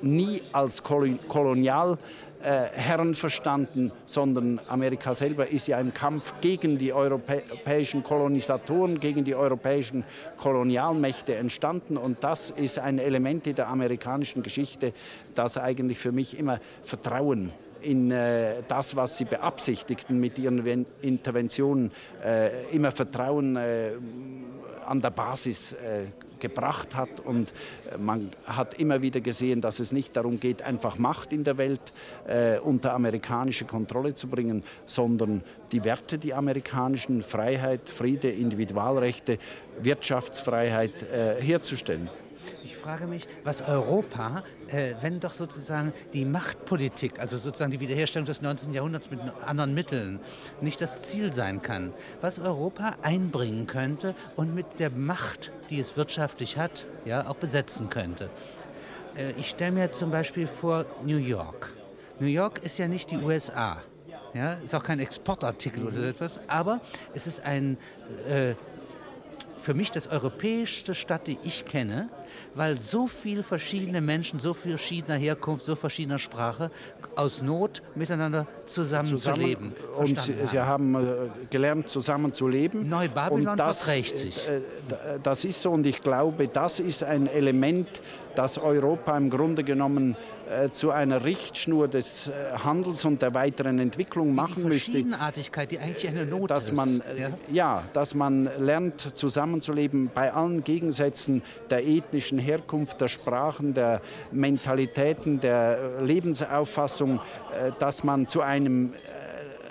nie 0.02 0.42
als 0.52 0.84
Kolonial 0.84 1.98
äh, 2.46 2.68
Herren 2.74 3.16
verstanden, 3.16 3.92
sondern 4.06 4.60
Amerika 4.68 5.16
selber 5.16 5.48
ist 5.48 5.68
ja 5.68 5.80
im 5.80 5.94
Kampf 5.94 6.36
gegen 6.42 6.78
die 6.78 6.94
europäischen 6.94 8.04
Kolonisatoren, 8.04 9.00
gegen 9.00 9.24
die 9.24 9.34
europäischen 9.34 10.04
Kolonialmächte 10.38 11.36
entstanden. 11.36 11.98
Und 11.98 12.24
das 12.24 12.52
ist 12.52 12.78
ein 12.78 13.00
Element 13.00 13.48
in 13.48 13.56
der 13.56 13.68
amerikanischen 13.68 14.44
Geschichte, 14.44 14.94
das 15.34 15.58
eigentlich 15.58 15.98
für 15.98 16.12
mich 16.12 16.38
immer 16.38 16.60
Vertrauen 16.84 17.52
in 17.82 18.12
äh, 18.12 18.64
das, 18.68 18.96
was 18.96 19.18
sie 19.18 19.26
beabsichtigten 19.26 20.20
mit 20.20 20.40
ihren 20.40 20.86
Interventionen, 21.02 21.92
äh, 22.24 22.66
immer 22.72 22.92
Vertrauen 22.92 23.56
äh, 23.56 23.92
an 24.88 25.02
der 25.02 25.10
Basis 25.10 25.74
äh, 25.74 26.06
gebracht 26.40 26.96
hat. 26.96 27.20
Und 27.22 27.54
äh, 27.92 27.98
man 27.98 28.32
hat 28.46 28.76
immer 28.76 29.02
wieder 29.02 29.22
gesehen, 29.22 29.62
dass 29.62 29.80
es 29.80 29.92
nicht 29.92 30.16
darum 30.16 30.40
geht, 30.40 30.62
einfach 30.62 30.98
Macht 30.98 31.34
in 31.34 31.44
der 31.44 31.58
Welt 31.58 31.94
äh, 32.28 32.60
unter 32.60 32.94
amerikanische 32.94 33.66
Kontrolle 33.66 34.14
zu 34.14 34.28
bringen, 34.28 34.64
sondern 34.86 35.44
die 35.72 35.84
Werte, 35.84 36.18
die 36.18 36.34
amerikanischen, 36.34 37.22
Freiheit, 37.22 37.90
Friede, 37.90 38.30
Individualrechte, 38.30 39.38
Wirtschaftsfreiheit 39.82 41.04
äh, 41.04 41.42
herzustellen 41.42 42.10
frage 42.86 43.08
mich, 43.08 43.28
was 43.44 43.64
Europa, 43.64 44.44
äh, 44.68 44.94
wenn 45.02 45.20
doch 45.20 45.34
sozusagen 45.34 45.92
die 46.14 46.24
Machtpolitik, 46.24 47.20
also 47.20 47.36
sozusagen 47.40 47.72
die 47.72 47.80
Wiederherstellung 47.80 48.28
des 48.28 48.44
19. 48.44 48.76
Jahrhunderts 48.76 49.10
mit 49.10 49.20
anderen 49.44 49.74
Mitteln, 49.74 50.20
nicht 50.62 50.80
das 50.82 51.02
Ziel 51.02 51.34
sein 51.34 51.64
kann, 51.64 51.96
was 52.22 52.38
Europa 52.38 52.96
einbringen 53.02 53.66
könnte 53.66 54.14
und 54.36 54.54
mit 54.54 54.80
der 54.80 54.92
Macht, 54.92 55.52
die 55.72 55.80
es 55.80 55.98
wirtschaftlich 55.98 56.60
hat, 56.60 56.86
ja, 57.06 57.28
auch 57.28 57.38
besetzen 57.38 57.90
könnte. 57.90 58.30
Äh, 59.18 59.32
ich 59.32 59.50
stelle 59.50 59.72
mir 59.72 59.92
zum 59.92 60.12
Beispiel 60.12 60.46
vor 60.46 60.86
New 61.04 61.18
York. 61.18 61.74
New 62.20 62.28
York 62.28 62.60
ist 62.60 62.78
ja 62.78 62.88
nicht 62.88 63.10
die 63.10 63.18
USA. 63.18 63.82
Ja, 64.36 64.54
ist 64.64 64.76
auch 64.76 64.84
kein 64.84 65.00
Exportartikel 65.00 65.88
oder 65.88 65.96
so 65.96 66.04
etwas, 66.04 66.40
aber 66.48 66.82
es 67.16 67.26
ist 67.26 67.44
ein 67.46 67.78
äh, 68.30 68.54
für 69.66 69.74
mich 69.74 69.90
das 69.90 70.08
europäischste 70.08 70.94
Stadt, 70.94 71.26
die 71.26 71.40
ich 71.44 71.66
kenne, 71.66 72.10
weil 72.54 72.78
so 72.78 73.08
viele 73.08 73.44
verschiedene 73.44 74.02
Menschen, 74.02 74.40
so 74.40 74.54
verschiedener 74.54 75.18
Herkunft, 75.18 75.66
so 75.66 75.76
verschiedener 75.76 76.20
Sprache 76.20 76.72
aus 77.16 77.42
Not 77.42 77.82
miteinander 77.96 78.48
zusammenzuleben. 78.66 79.74
Zusammen, 79.76 80.10
und 80.10 80.22
sie, 80.22 80.34
sie, 80.48 80.60
haben 80.60 80.96
äh, 80.96 81.00
gelernt, 81.50 81.90
zusammen 81.90 82.34
zu 82.34 82.48
leben. 82.48 82.90
Neubabylon 82.90 83.58
verträgt 83.58 84.18
sich. 84.18 84.48
Äh, 84.48 84.58
äh, 84.58 84.62
das 85.22 85.46
ist 85.46 85.62
so 85.62 85.72
und 85.72 85.86
ich 85.86 86.02
glaube, 86.02 86.48
das 86.48 86.80
ist 86.80 87.04
ein 87.04 87.28
Element, 87.28 88.02
das 88.36 88.58
Europa 88.58 89.16
im 89.18 89.30
Grunde 89.30 89.64
genommen 89.64 90.16
äh, 90.48 90.70
zu 90.70 90.92
einer 90.92 91.24
Richtschnur 91.24 91.88
des 91.88 92.28
äh, 92.28 92.32
Handels 92.64 93.04
und 93.04 93.22
der 93.22 93.34
weiteren 93.34 93.80
Entwicklung 93.80 94.36
machen 94.36 94.56
die 94.58 94.68
müsste. 94.68 94.92
Die 94.92 94.98
Verschiedenartigkeit, 94.98 95.72
die 95.72 95.80
eigentlich 95.80 96.08
eine 96.08 96.26
Not 96.26 96.52
dass 96.52 96.70
ist. 96.70 96.76
Man, 96.76 97.02
ja? 97.18 97.30
ja, 97.52 97.84
dass 97.94 98.14
man 98.14 98.48
lernt, 98.60 99.18
zusammenzuleben 99.18 100.12
bei 100.14 100.32
allen 100.32 100.64
Gegensätzen 100.64 101.42
der 101.72 101.86
ethnischen 101.86 102.25
Herkunft, 102.32 103.02
der 103.02 103.08
Sprachen, 103.08 103.74
der 103.74 104.02
Mentalitäten, 104.32 105.40
der 105.40 106.02
Lebensauffassung, 106.02 107.20
äh, 107.20 107.72
dass 107.80 108.04
man 108.04 108.28
zu 108.28 108.42
einem 108.42 108.94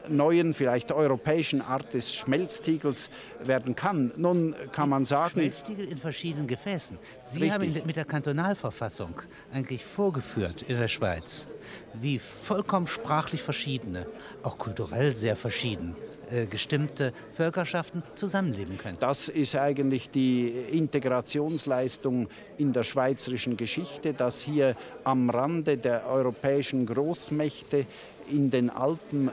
neuen, 0.09 0.53
vielleicht 0.53 0.93
europäischen 0.93 1.61
Art 1.61 1.95
des 1.95 2.15
Schmelztiegels 2.15 3.11
werden 3.43 3.75
kann. 3.75 4.13
Nun 4.17 4.55
kann 4.73 4.89
man 4.89 5.05
sagen... 5.05 5.33
Schmelztiegel 5.33 5.87
in 5.87 5.97
verschiedenen 5.97 6.47
Gefäßen. 6.47 6.99
Sie 7.21 7.43
richtig. 7.43 7.77
haben 7.77 7.87
mit 7.87 7.97
der 7.97 8.05
Kantonalverfassung 8.05 9.15
eigentlich 9.53 9.85
vorgeführt 9.85 10.63
in 10.63 10.79
der 10.79 10.89
Schweiz, 10.89 11.49
wie 11.95 12.19
vollkommen 12.19 12.87
sprachlich 12.87 13.43
verschiedene, 13.43 14.07
auch 14.43 14.59
kulturell 14.59 15.17
sehr 15.17 15.37
verschieden, 15.37 15.97
äh, 16.35 16.47
gestimmte 16.47 17.12
Völkerschaften 17.33 18.03
zusammenleben 18.17 18.76
können. 18.76 18.97
Das 18.99 19.29
ist 19.29 19.55
eigentlich 19.55 20.11
die 20.11 20.49
Integrationsleistung 20.49 22.29
in 22.59 22.73
der 22.73 22.83
schweizerischen 22.83 23.57
Geschichte, 23.57 24.14
dass 24.14 24.43
hier 24.43 24.75
am 25.05 25.31
Rande 25.31 25.76
der 25.76 26.09
europäischen 26.09 26.87
Großmächte 26.87 27.87
in 28.29 28.50
den 28.50 28.71
Alpen 28.71 29.29
äh, 29.29 29.33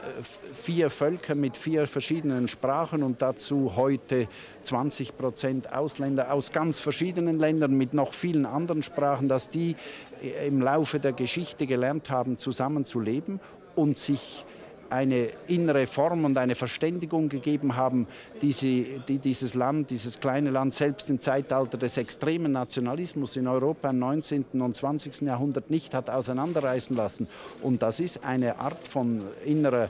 vier 0.54 0.92
Völker 0.92 1.34
mit 1.34 1.58
vier 1.58 1.88
verschiedenen 1.88 2.48
Sprachen 2.48 3.02
und 3.02 3.22
dazu 3.22 3.76
heute 3.76 4.28
20 4.62 5.18
Prozent 5.18 5.74
Ausländer 5.74 6.32
aus 6.32 6.52
ganz 6.52 6.80
verschiedenen 6.80 7.40
Ländern 7.40 7.74
mit 7.74 7.96
noch 7.96 8.14
vielen 8.14 8.46
anderen 8.46 8.84
Sprachen, 8.84 9.28
dass 9.28 9.50
die 9.50 9.76
äh, 10.22 10.48
im 10.48 10.62
Laufe 10.62 11.00
der 11.00 11.14
Geschichte 11.14 11.66
gelernt 11.66 12.12
haben, 12.12 12.38
zusammenzuleben 12.38 13.40
und 13.76 13.98
sich 13.98 14.46
eine 14.92 15.30
innere 15.48 15.88
Form 15.88 16.26
und 16.26 16.38
eine 16.38 16.56
Verständigung 16.56 17.30
gegeben 17.30 17.76
haben, 17.76 18.08
die, 18.42 18.52
sie, 18.52 19.02
die 19.08 19.18
dieses 19.18 19.54
Land, 19.54 19.90
dieses 19.90 20.20
kleine 20.20 20.50
Land 20.50 20.74
selbst 20.74 21.10
im 21.10 21.20
Zeitalter 21.20 21.78
des 21.78 21.98
extremen 21.98 22.52
Nationalismus 22.52 23.38
in 23.38 23.48
Europa 23.48 23.90
im 23.90 24.00
19. 24.00 24.46
und 24.54 24.76
20. 24.76 25.22
Jahrhundert 25.22 25.70
nicht 25.70 25.94
hat 25.94 26.10
auseinanderreißen 26.10 26.96
lassen. 26.96 27.28
Und 27.62 27.82
das 27.82 28.00
ist 28.00 28.24
eine 28.24 28.60
Art 28.60 28.88
von 28.88 29.22
innerer 29.46 29.90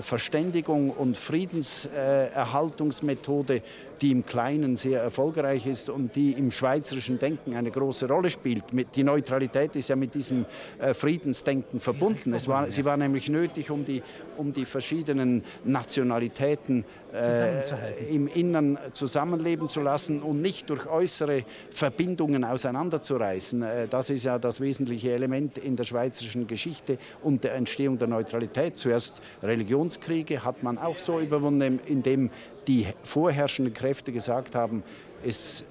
Verständigung 0.00 0.90
und 0.90 1.18
Friedenserhaltungsmethode, 1.18 3.62
die 4.00 4.10
im 4.10 4.26
Kleinen 4.26 4.76
sehr 4.76 5.00
erfolgreich 5.00 5.66
ist 5.66 5.88
und 5.88 6.16
die 6.16 6.32
im 6.32 6.50
schweizerischen 6.50 7.18
Denken 7.18 7.54
eine 7.54 7.70
große 7.70 8.08
Rolle 8.08 8.30
spielt. 8.30 8.64
Die 8.96 9.04
Neutralität 9.04 9.76
ist 9.76 9.88
ja 9.88 9.96
mit 9.96 10.14
diesem 10.14 10.46
äh, 10.78 10.94
Friedensdenken 10.94 11.78
verbunden. 11.78 12.34
War, 12.46 12.72
sie 12.72 12.84
war 12.84 12.96
nämlich 12.96 13.28
nötig, 13.28 13.70
um 13.70 13.84
die, 13.84 14.02
um 14.36 14.52
die 14.52 14.64
verschiedenen 14.64 15.44
Nationalitäten 15.64 16.84
äh, 17.12 17.60
im 18.08 18.26
Innern 18.26 18.78
zusammenleben 18.92 19.68
zu 19.68 19.80
lassen 19.80 20.22
und 20.22 20.40
nicht 20.40 20.70
durch 20.70 20.86
äußere 20.86 21.44
Verbindungen 21.70 22.44
auseinanderzureißen. 22.44 23.62
Äh, 23.62 23.88
das 23.88 24.10
ist 24.10 24.24
ja 24.24 24.38
das 24.38 24.60
wesentliche 24.60 25.12
Element 25.12 25.58
in 25.58 25.76
der 25.76 25.84
schweizerischen 25.84 26.46
Geschichte 26.46 26.98
und 27.22 27.44
der 27.44 27.54
Entstehung 27.54 27.98
der 27.98 28.08
Neutralität. 28.08 28.78
Zuerst 28.78 29.20
Religionskriege 29.42 30.42
hat 30.44 30.62
man 30.62 30.78
auch 30.78 30.98
so 30.98 31.20
überwunden, 31.20 31.80
indem 31.86 32.30
die 32.66 32.86
vorherrschenden 33.02 33.74
Kräfte 33.74 34.12
gesagt 34.12 34.54
haben, 34.54 34.82
es 35.24 35.64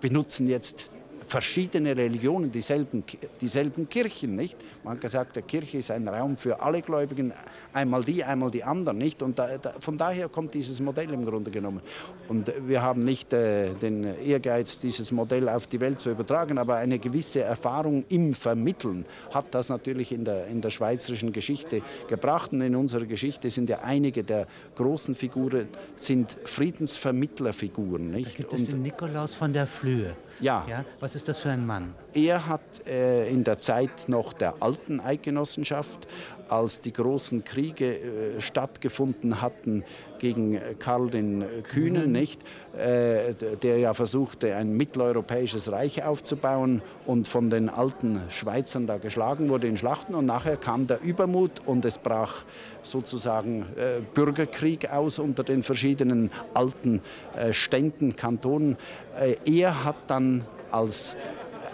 benutzen 0.00 0.48
jetzt 0.48 0.92
verschiedene 1.28 1.96
Religionen, 1.96 2.50
dieselben, 2.50 3.04
dieselben 3.40 3.88
Kirchen, 3.88 4.34
nicht? 4.34 4.56
Man 4.82 4.94
hat 4.94 5.00
gesagt, 5.00 5.36
die 5.36 5.42
Kirche 5.42 5.78
ist 5.78 5.90
ein 5.90 6.08
Raum 6.08 6.36
für 6.36 6.60
alle 6.60 6.82
Gläubigen, 6.82 7.32
einmal 7.72 8.02
die, 8.02 8.24
einmal 8.24 8.50
die 8.50 8.64
anderen, 8.64 8.98
nicht? 8.98 9.22
Und 9.22 9.38
da, 9.38 9.58
da, 9.58 9.74
von 9.78 9.98
daher 9.98 10.28
kommt 10.28 10.54
dieses 10.54 10.80
Modell 10.80 11.12
im 11.12 11.24
Grunde 11.24 11.50
genommen. 11.50 11.80
Und 12.28 12.52
wir 12.66 12.82
haben 12.82 13.04
nicht 13.04 13.32
äh, 13.32 13.74
den 13.74 14.04
Ehrgeiz, 14.24 14.80
dieses 14.80 15.12
Modell 15.12 15.48
auf 15.48 15.66
die 15.66 15.80
Welt 15.80 16.00
zu 16.00 16.10
übertragen, 16.10 16.58
aber 16.58 16.76
eine 16.76 16.98
gewisse 16.98 17.42
Erfahrung 17.42 18.04
im 18.08 18.32
Vermitteln 18.34 19.04
hat 19.30 19.54
das 19.54 19.68
natürlich 19.68 20.12
in 20.12 20.24
der, 20.24 20.46
in 20.46 20.60
der 20.60 20.70
schweizerischen 20.70 21.32
Geschichte 21.32 21.82
gebracht. 22.08 22.52
Und 22.52 22.62
in 22.62 22.74
unserer 22.74 23.04
Geschichte 23.04 23.50
sind 23.50 23.68
ja 23.68 23.80
einige 23.80 24.22
der 24.22 24.46
großen 24.76 25.14
Figuren 25.14 25.68
sind 25.96 26.38
Friedensvermittlerfiguren, 26.44 28.10
nicht? 28.10 28.32
Da 28.32 28.36
gibt 28.36 28.52
es 28.54 28.64
den 28.64 28.82
Nikolaus 28.82 29.34
von 29.34 29.52
der 29.52 29.66
Flöhe. 29.66 30.16
Ja. 30.40 30.64
ja. 30.68 30.84
Was 31.00 31.14
ist 31.14 31.28
das 31.28 31.38
für 31.38 31.50
ein 31.50 31.66
Mann? 31.66 31.94
Er 32.14 32.46
hat 32.46 32.86
äh, 32.86 33.28
in 33.28 33.44
der 33.44 33.58
Zeit 33.58 34.08
noch 34.08 34.32
der 34.32 34.54
alten 34.60 35.00
Eidgenossenschaft, 35.00 36.08
als 36.48 36.80
die 36.80 36.92
großen 36.92 37.44
Kriege 37.44 37.96
äh, 37.96 38.40
stattgefunden 38.40 39.42
hatten 39.42 39.84
gegen 40.18 40.58
Karl 40.78 41.10
den 41.10 41.44
Kühnen, 41.64 42.06
mhm. 42.06 42.12
nicht, 42.12 42.42
äh, 42.76 43.34
der 43.62 43.78
ja 43.78 43.92
versuchte, 43.92 44.54
ein 44.54 44.72
mitteleuropäisches 44.76 45.70
Reich 45.70 46.02
aufzubauen 46.02 46.82
und 47.06 47.28
von 47.28 47.50
den 47.50 47.68
alten 47.68 48.22
Schweizern 48.30 48.86
da 48.86 48.96
geschlagen 48.96 49.50
wurde 49.50 49.68
in 49.68 49.76
Schlachten. 49.76 50.14
Und 50.14 50.24
nachher 50.24 50.56
kam 50.56 50.86
der 50.86 51.02
Übermut 51.02 51.50
und 51.66 51.84
es 51.84 51.98
brach 51.98 52.44
sozusagen 52.82 53.66
äh, 53.76 54.00
Bürgerkrieg 54.14 54.90
aus 54.90 55.18
unter 55.18 55.44
den 55.44 55.62
verschiedenen 55.62 56.30
alten 56.54 57.02
äh, 57.36 57.52
Ständen, 57.52 58.16
Kantonen. 58.16 58.76
Äh, 59.20 59.36
er 59.44 59.84
hat 59.84 59.96
dann 60.08 60.44
als 60.70 61.16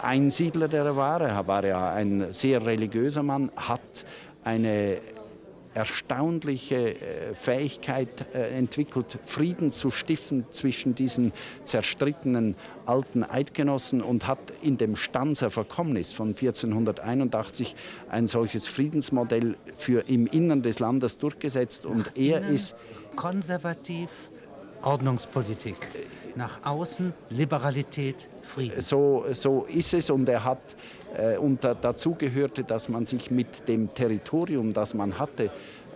Einsiedler, 0.03 0.67
der 0.67 0.85
er 0.85 0.95
war. 0.95 1.21
Er 1.21 1.47
war 1.47 1.65
ja 1.65 1.91
ein 1.91 2.31
sehr 2.31 2.65
religiöser 2.65 3.23
Mann, 3.23 3.51
hat 3.55 4.05
eine 4.43 4.97
erstaunliche 5.75 6.95
äh, 6.95 7.35
Fähigkeit 7.35 8.33
äh, 8.33 8.57
entwickelt, 8.57 9.17
Frieden 9.25 9.73
zu 9.73 9.91
stiften 9.91 10.45
zwischen 10.49 10.95
diesen 10.95 11.33
zerstrittenen 11.65 12.55
alten 12.85 13.23
Eidgenossen 13.23 14.01
und 14.01 14.25
hat 14.25 14.39
in 14.61 14.77
dem 14.77 14.95
Stanzer 14.95 15.51
Verkommnis 15.51 16.13
von 16.13 16.29
1481 16.29 17.75
ein 18.09 18.27
solches 18.27 18.67
Friedensmodell 18.67 19.57
für 19.75 20.07
im 20.07 20.27
Innern 20.27 20.61
des 20.61 20.79
Landes 20.79 21.17
durchgesetzt. 21.17 21.85
Und 21.85 22.15
er 22.15 22.47
ist 22.47 22.75
konservativ 23.17 24.09
Ordnungspolitik. 24.81 25.75
Nach 26.35 26.65
außen 26.65 27.13
Liberalität, 27.29 28.27
Frieden. 28.41 28.81
so, 28.81 29.25
so 29.31 29.65
ist 29.69 29.93
es 29.93 30.09
und 30.09 30.27
er 30.27 30.43
hat 30.43 30.75
äh, 31.17 31.37
und 31.37 31.63
da, 31.63 31.73
dazu 31.73 32.15
gehörte, 32.15 32.63
dass 32.63 32.89
man 32.89 33.05
sich 33.05 33.31
mit 33.31 33.67
dem 33.67 33.93
Territorium, 33.93 34.73
das 34.73 34.93
man 34.93 35.17
hatte, 35.17 35.49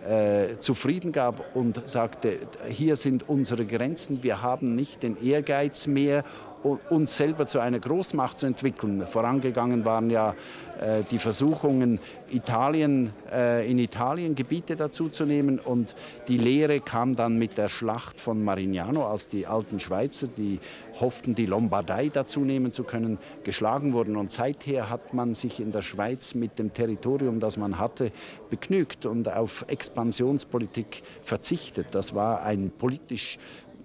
äh, 0.08 0.56
zufrieden 0.58 1.12
gab 1.12 1.54
und 1.54 1.88
sagte, 1.88 2.38
hier 2.68 2.96
sind 2.96 3.28
unsere 3.28 3.66
Grenzen, 3.66 4.22
wir 4.22 4.40
haben 4.40 4.74
nicht 4.74 5.02
den 5.02 5.22
Ehrgeiz 5.22 5.86
mehr, 5.86 6.24
uns 6.62 7.16
selber 7.16 7.46
zu 7.46 7.58
einer 7.58 7.78
Großmacht 7.78 8.38
zu 8.38 8.46
entwickeln. 8.46 9.06
Vorangegangen 9.06 9.84
waren 9.84 10.10
ja 10.10 10.34
äh, 10.80 11.02
die 11.10 11.18
Versuchungen, 11.18 11.98
Italien, 12.30 13.10
äh, 13.32 13.70
in 13.70 13.78
Italien 13.78 14.34
Gebiete 14.34 14.76
dazuzunehmen 14.76 15.58
und 15.58 15.94
die 16.28 16.38
Lehre 16.38 16.80
kam 16.80 17.16
dann 17.16 17.38
mit 17.38 17.58
der 17.58 17.68
Schlacht 17.68 18.20
von 18.20 18.42
Marignano, 18.42 19.06
als 19.06 19.28
die 19.28 19.46
alten 19.46 19.80
Schweizer, 19.80 20.26
die 20.28 20.58
hofften, 21.00 21.34
die 21.34 21.46
Lombardei 21.46 22.08
dazu 22.08 22.40
nehmen 22.40 22.72
zu 22.72 22.84
können, 22.84 23.18
geschlagen 23.44 23.92
wurden. 23.92 24.16
Und 24.16 24.30
seither 24.30 24.90
hat 24.90 25.14
man 25.14 25.34
sich 25.34 25.60
in 25.60 25.72
der 25.72 25.82
Schweiz 25.82 26.34
mit 26.34 26.58
dem 26.58 26.72
Territorium, 26.72 27.40
das 27.40 27.56
man 27.56 27.78
hatte, 27.78 28.12
begnügt 28.48 29.06
und 29.06 29.28
auf 29.28 29.64
Expansionspolitik 29.68 31.02
verzichtet. 31.22 31.88
Das 31.92 32.14
war 32.14 32.42
ein 32.42 32.70
politisch 32.70 33.38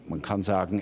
man 0.08 0.22
kann 0.22 0.44
sagen, 0.44 0.82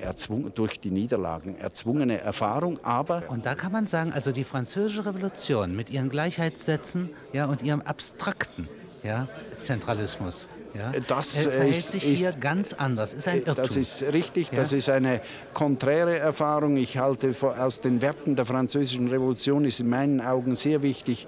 durch 0.56 0.80
die 0.80 0.92
Niederlagen 0.92 1.56
erzwungene 1.58 2.20
Erfahrung, 2.20 2.80
aber 2.84 3.24
Und 3.30 3.46
da 3.46 3.56
kann 3.56 3.72
man 3.72 3.88
sagen, 3.88 4.12
also 4.14 4.32
die 4.32 4.44
französische 4.44 5.06
Revolution 5.06 5.76
mit 5.76 5.90
ihren 5.90 6.10
Gleichheitssätzen 6.10 7.10
ja, 7.32 7.46
und 7.46 7.64
ihrem 7.64 7.82
abstrakten 7.82 8.68
ja, 9.04 9.28
Zentralismus, 9.62 10.50
ja, 10.74 10.92
Das, 11.08 11.36
äh, 11.36 11.40
äh, 11.40 11.44
verhält 11.44 11.70
ist- 11.78 11.92
sich 11.92 12.04
hier 12.04 12.30
ist- 12.30 12.42
ganz 12.42 12.74
anders. 12.74 13.14
Ist 13.14 13.28
ein 13.28 13.38
Irrtum. 13.40 13.56
Das 13.56 13.78
ist 13.78 14.02
richtig, 14.02 14.50
Ja. 14.52 14.56
das 14.58 14.74
ist 14.74 14.90
eine 14.90 15.22
konträre 15.54 16.18
Erfahrung. 16.18 16.78
Ich 16.78 16.98
halte 16.98 17.34
aus 17.60 17.82
den 17.82 18.02
Werten 18.02 18.36
der 18.36 18.46
französischen 18.46 19.08
Revolution 19.10 19.66
ist 19.66 19.80
in 19.80 19.90
meinen 19.90 20.20
Augen 20.22 20.56
sehr 20.56 20.82
wichtig, 20.82 21.28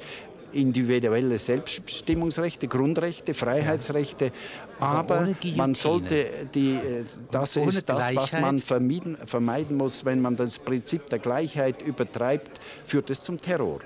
individuelle 0.55 1.37
Selbstbestimmungsrechte, 1.37 2.67
Grundrechte, 2.67 3.33
Freiheitsrechte, 3.33 4.31
aber, 4.79 5.19
Guillotine. 5.19 5.57
man 5.57 5.73
sollte 5.73 6.27
die, 6.53 6.75
äh, 6.75 7.03
das 7.31 7.57
ohne 7.57 7.69
ist 7.69 7.89
das, 7.89 8.15
was 8.15 8.33
man 8.33 8.59
vermieden, 8.59 9.17
vermeiden 9.25 9.77
muss, 9.77 10.05
wenn 10.05 10.21
man 10.21 10.35
das 10.35 10.59
Prinzip 10.59 11.09
der 11.09 11.19
Gleichheit 11.19 11.81
übertreibt, 11.81 12.59
führt 12.85 13.09
es 13.09 13.23
zum 13.23 13.39
Terror. 13.39 13.79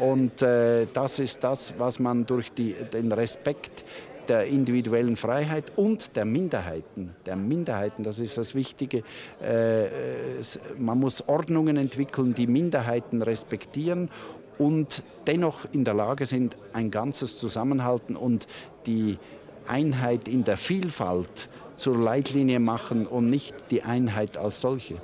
Und 0.00 0.42
äh, 0.42 0.86
das 0.92 1.18
ist 1.18 1.44
das, 1.44 1.74
was 1.78 1.98
man 1.98 2.26
durch 2.26 2.52
die, 2.52 2.74
den 2.92 3.12
Respekt 3.12 3.84
der 4.28 4.46
individuellen 4.46 5.16
Freiheit 5.16 5.72
und 5.76 6.16
der 6.16 6.24
Minderheiten, 6.24 7.14
der 7.26 7.36
Minderheiten, 7.36 8.02
das 8.02 8.18
ist 8.18 8.38
das 8.38 8.54
Wichtige. 8.54 9.02
Äh, 9.42 10.38
es, 10.38 10.58
man 10.78 10.98
muss 10.98 11.28
Ordnungen 11.28 11.76
entwickeln, 11.76 12.34
die 12.34 12.46
Minderheiten 12.46 13.22
respektieren 13.22 14.08
und 14.58 15.02
dennoch 15.26 15.66
in 15.72 15.84
der 15.84 15.94
Lage 15.94 16.26
sind, 16.26 16.56
ein 16.72 16.90
Ganzes 16.90 17.38
zusammenhalten 17.38 18.16
und 18.16 18.46
die 18.86 19.18
Einheit 19.66 20.28
in 20.28 20.44
der 20.44 20.56
Vielfalt 20.56 21.48
zur 21.74 21.98
Leitlinie 21.98 22.60
machen 22.60 23.06
und 23.06 23.28
nicht 23.28 23.54
die 23.70 23.82
Einheit 23.82 24.36
als 24.36 24.60
solche. 24.60 24.96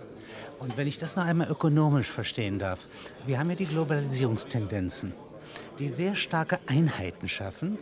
Und 0.58 0.76
wenn 0.76 0.86
ich 0.86 0.98
das 0.98 1.16
noch 1.16 1.24
einmal 1.24 1.48
ökonomisch 1.50 2.10
verstehen 2.10 2.58
darf, 2.58 2.86
wir 3.26 3.38
haben 3.38 3.48
ja 3.48 3.56
die 3.56 3.66
Globalisierungstendenzen, 3.66 5.12
die 5.78 5.88
sehr 5.88 6.14
starke 6.14 6.58
Einheiten 6.66 7.28
schaffen, 7.28 7.78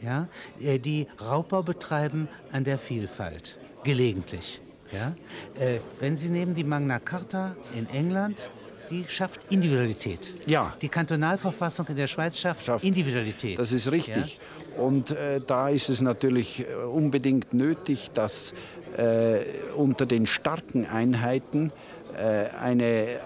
ja, 0.00 0.28
äh, 0.60 0.78
die 0.78 1.08
Raubbau 1.20 1.62
betreiben 1.62 2.28
an 2.52 2.64
der 2.64 2.78
Vielfalt, 2.78 3.58
gelegentlich. 3.84 4.60
Ja. 4.92 5.14
Äh, 5.62 5.80
wenn 5.98 6.16
Sie 6.16 6.30
nehmen 6.30 6.54
die 6.54 6.64
Magna 6.64 6.98
Carta 6.98 7.56
in 7.76 7.88
England, 7.90 8.48
die 8.90 9.04
schafft 9.08 9.40
Individualität. 9.50 10.32
Ja. 10.46 10.74
Die 10.82 10.88
Kantonalverfassung 10.88 11.86
in 11.88 11.96
der 11.96 12.06
Schweiz 12.06 12.38
schafft, 12.38 12.64
Schafft. 12.64 12.84
Individualität. 12.84 13.58
Das 13.58 13.72
ist 13.72 13.90
richtig. 13.90 14.38
Und 14.76 15.12
äh, 15.12 15.40
da 15.46 15.68
ist 15.68 15.88
es 15.88 16.00
natürlich 16.00 16.60
äh, 16.60 16.74
unbedingt 16.74 17.54
nötig, 17.54 18.10
dass 18.12 18.52
äh, 18.96 19.40
unter 19.76 20.06
den 20.06 20.26
starken 20.26 20.86
Einheiten 20.86 21.72
äh, 22.16 22.48
eine 22.56 23.20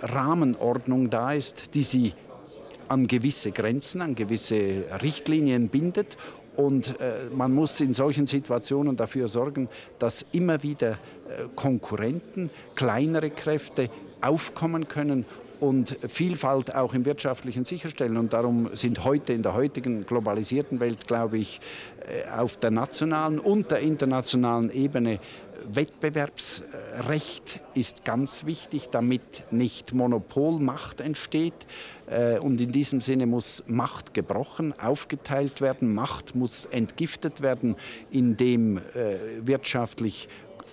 Rahmenordnung 0.00 1.10
da 1.10 1.32
ist, 1.32 1.74
die 1.74 1.82
sie 1.82 2.14
an 2.88 3.06
gewisse 3.06 3.52
Grenzen, 3.52 4.02
an 4.02 4.14
gewisse 4.14 4.84
Richtlinien 5.02 5.68
bindet. 5.68 6.16
Und 6.56 7.00
äh, 7.00 7.30
man 7.34 7.54
muss 7.54 7.80
in 7.80 7.94
solchen 7.94 8.26
Situationen 8.26 8.96
dafür 8.96 9.28
sorgen, 9.28 9.68
dass 9.98 10.26
immer 10.32 10.62
wieder 10.62 10.92
äh, 10.92 11.44
Konkurrenten, 11.54 12.50
kleinere 12.74 13.30
Kräfte 13.30 13.88
aufkommen 14.20 14.88
können 14.88 15.24
und 15.60 15.96
Vielfalt 16.08 16.74
auch 16.74 16.94
im 16.94 17.04
Wirtschaftlichen 17.04 17.64
sicherstellen. 17.64 18.16
Und 18.16 18.32
darum 18.32 18.70
sind 18.74 19.04
heute 19.04 19.32
in 19.34 19.42
der 19.42 19.54
heutigen 19.54 20.06
globalisierten 20.06 20.80
Welt, 20.80 21.06
glaube 21.06 21.38
ich, 21.38 21.60
äh, 22.00 22.30
auf 22.30 22.56
der 22.56 22.70
nationalen 22.70 23.38
und 23.38 23.70
der 23.70 23.80
internationalen 23.80 24.70
Ebene 24.70 25.20
Wettbewerbsrecht 25.72 27.60
ist 27.74 28.04
ganz 28.04 28.46
wichtig, 28.46 28.88
damit 28.90 29.44
nicht 29.50 29.92
Monopolmacht 29.92 31.00
entsteht. 31.00 31.66
Äh, 32.06 32.38
Und 32.38 32.60
in 32.60 32.72
diesem 32.72 33.00
Sinne 33.00 33.26
muss 33.26 33.62
Macht 33.66 34.14
gebrochen, 34.14 34.72
aufgeteilt 34.80 35.60
werden. 35.60 35.94
Macht 35.94 36.34
muss 36.34 36.64
entgiftet 36.64 37.42
werden, 37.42 37.76
indem 38.10 38.78
äh, 38.78 38.82
wirtschaftlich 39.42 40.28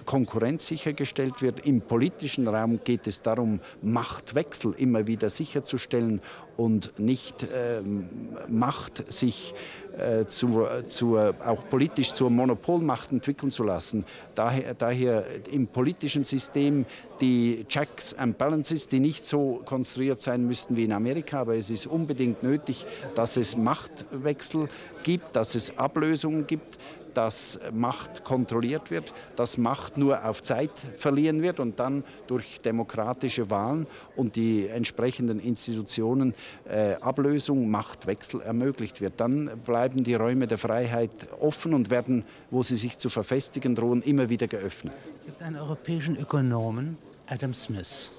Konkurrenz 0.08 0.66
sichergestellt 0.66 1.44
wird. 1.44 1.60
Im 1.68 1.82
politischen 1.82 2.48
Raum 2.48 2.80
geht 2.84 3.06
es 3.06 3.22
darum, 3.22 3.60
Machtwechsel 3.84 4.74
immer 4.78 5.06
wieder 5.06 5.30
sicherzustellen 5.30 6.22
und 6.56 6.98
nicht 6.98 7.46
ähm, 7.54 8.10
Macht 8.48 9.14
sich 9.14 9.54
äh, 9.98 10.26
zur, 10.26 10.88
zur, 10.88 11.36
auch 11.46 11.68
politisch 11.70 12.14
zur 12.14 12.30
Monopolmacht 12.30 13.12
entwickeln 13.12 13.52
zu 13.52 13.64
lassen. 13.64 14.06
Daher, 14.34 14.74
daher 14.74 15.26
im 15.52 15.68
politischen 15.68 16.24
System 16.24 16.86
die 17.20 17.66
Checks 17.68 18.14
and 18.14 18.38
Balances, 18.38 18.88
die 18.88 19.00
nicht 19.00 19.26
so 19.26 19.62
konstruiert 19.66 20.22
sein 20.22 20.46
müssten 20.46 20.78
wie 20.78 20.86
in 20.86 20.92
Amerika, 20.92 21.42
aber 21.42 21.56
es 21.56 21.70
ist 21.70 21.88
unbedingt 21.88 22.44
nötig, 22.44 22.86
dass 23.16 23.38
es 23.38 23.58
Machtwechsel 23.58 24.70
gibt, 25.04 25.36
dass 25.36 25.56
es 25.56 25.78
Ablösungen 25.78 26.48
gibt, 26.48 26.78
dass 27.18 27.60
Macht 27.74 28.24
kontrolliert 28.24 28.92
wird, 28.92 29.12
dass 29.36 29.58
Macht 29.58 29.98
nur 29.98 30.24
auf 30.24 30.44
Zeit 30.44 30.70
verlieren 30.96 31.42
wird 31.42 31.60
und 31.60 31.80
dann 31.80 32.04
durch 32.28 32.62
demokratische 32.62 33.50
Wahlen 33.50 33.88
und 34.16 34.36
die 34.36 34.68
entsprechenden 34.68 35.40
Institutionen 35.40 36.36
äh, 36.70 36.94
Ablösung, 37.02 37.72
Machtwechsel 37.72 38.42
ermöglicht 38.42 39.02
wird. 39.02 39.20
Dann 39.20 39.50
bleiben 39.66 40.04
die 40.04 40.14
Räume 40.14 40.46
der 40.46 40.60
Freiheit 40.60 41.10
offen 41.40 41.74
und 41.74 41.90
werden, 41.90 42.24
wo 42.52 42.62
sie 42.62 42.76
sich 42.76 43.00
zu 43.00 43.10
verfestigen 43.10 43.74
drohen, 43.74 44.04
immer 44.04 44.30
wieder 44.30 44.48
geöffnet. 44.48 44.94
Es 45.16 45.26
gibt 45.26 45.42
einen 45.42 45.56
europäischen 45.56 46.18
Ökonomen, 46.18 47.00
Adam 47.26 47.56
Smith. 47.56 48.12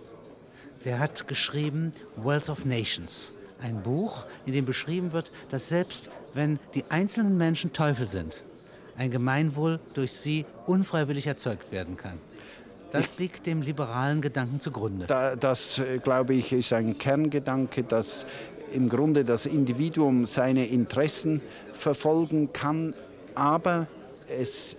Der 0.84 0.98
hat 0.98 1.28
geschrieben 1.28 1.92
Wealth 2.16 2.48
of 2.48 2.64
Nations. 2.64 3.32
Ein 3.60 3.80
Buch, 3.80 4.24
in 4.44 4.54
dem 4.54 4.64
beschrieben 4.64 5.12
wird, 5.12 5.30
dass 5.50 5.68
selbst 5.68 6.10
wenn 6.34 6.58
die 6.74 6.84
einzelnen 6.88 7.36
Menschen 7.36 7.72
Teufel 7.72 8.08
sind, 8.08 8.42
ein 8.98 9.10
Gemeinwohl 9.10 9.80
durch 9.94 10.12
sie 10.12 10.44
unfreiwillig 10.66 11.26
erzeugt 11.26 11.72
werden 11.72 11.96
kann. 11.96 12.18
Das 12.90 13.18
liegt 13.18 13.46
dem 13.46 13.62
liberalen 13.62 14.20
Gedanken 14.20 14.60
zugrunde. 14.60 15.06
Da, 15.06 15.36
das, 15.36 15.78
äh, 15.78 15.98
glaube 15.98 16.34
ich, 16.34 16.52
ist 16.52 16.72
ein 16.72 16.98
Kerngedanke, 16.98 17.84
dass 17.84 18.26
im 18.72 18.88
Grunde 18.88 19.24
das 19.24 19.46
Individuum 19.46 20.26
seine 20.26 20.66
Interessen 20.66 21.40
verfolgen 21.72 22.52
kann, 22.52 22.94
aber 23.34 23.86
es 24.28 24.76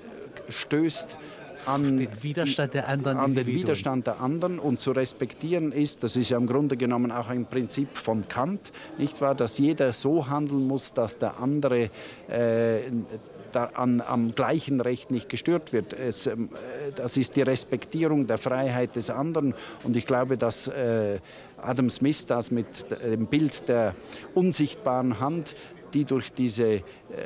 stößt 0.50 1.18
an 1.66 1.98
Den 1.98 2.24
Widerstand 2.24 2.74
der 2.74 2.88
anderen 2.88 3.18
an 3.18 3.36
den. 3.36 3.46
Widerstand 3.46 4.08
der 4.08 4.22
anderen 4.22 4.60
und 4.60 4.80
zu 4.80 4.92
respektieren 4.92 5.72
ist, 5.72 6.04
das 6.04 6.16
ist 6.16 6.30
ja 6.30 6.38
im 6.38 6.48
Grunde 6.48 6.78
genommen 6.78 7.12
auch 7.12 7.30
ein 7.30 7.46
Prinzip 7.46 7.98
von 7.98 8.28
Kant, 8.28 8.72
nicht 8.98 9.20
wahr, 9.22 9.36
dass 9.36 9.58
jeder 9.58 9.94
so 9.94 10.28
handeln 10.28 10.66
muss, 10.66 10.94
dass 10.94 11.18
der 11.18 11.40
andere 11.40 11.90
äh, 12.30 12.88
da 13.52 13.66
an, 13.74 14.02
am 14.02 14.34
gleichen 14.34 14.82
Recht 14.82 15.12
nicht 15.12 15.30
gestört 15.30 15.74
wird. 15.74 15.94
Es, 15.94 16.28
ähm, 16.28 16.50
das 16.96 17.18
ist 17.18 17.36
die 17.36 17.42
Respektierung 17.42 18.28
der 18.28 18.38
Freiheit 18.38 18.96
des 18.96 19.10
anderen. 19.10 19.54
Und 19.84 19.96
ich 19.96 20.06
glaube, 20.06 20.38
dass 20.38 20.68
äh, 20.68 21.20
Adam 21.58 21.90
Smith 21.90 22.26
das 22.26 22.52
mit 22.52 22.68
dem 23.04 23.28
Bild 23.28 23.68
der 23.68 23.96
unsichtbaren 24.34 25.20
Hand 25.20 25.56
die 25.94 26.06
durch 26.06 26.32
diese 26.32 26.68
äh, 26.68 26.82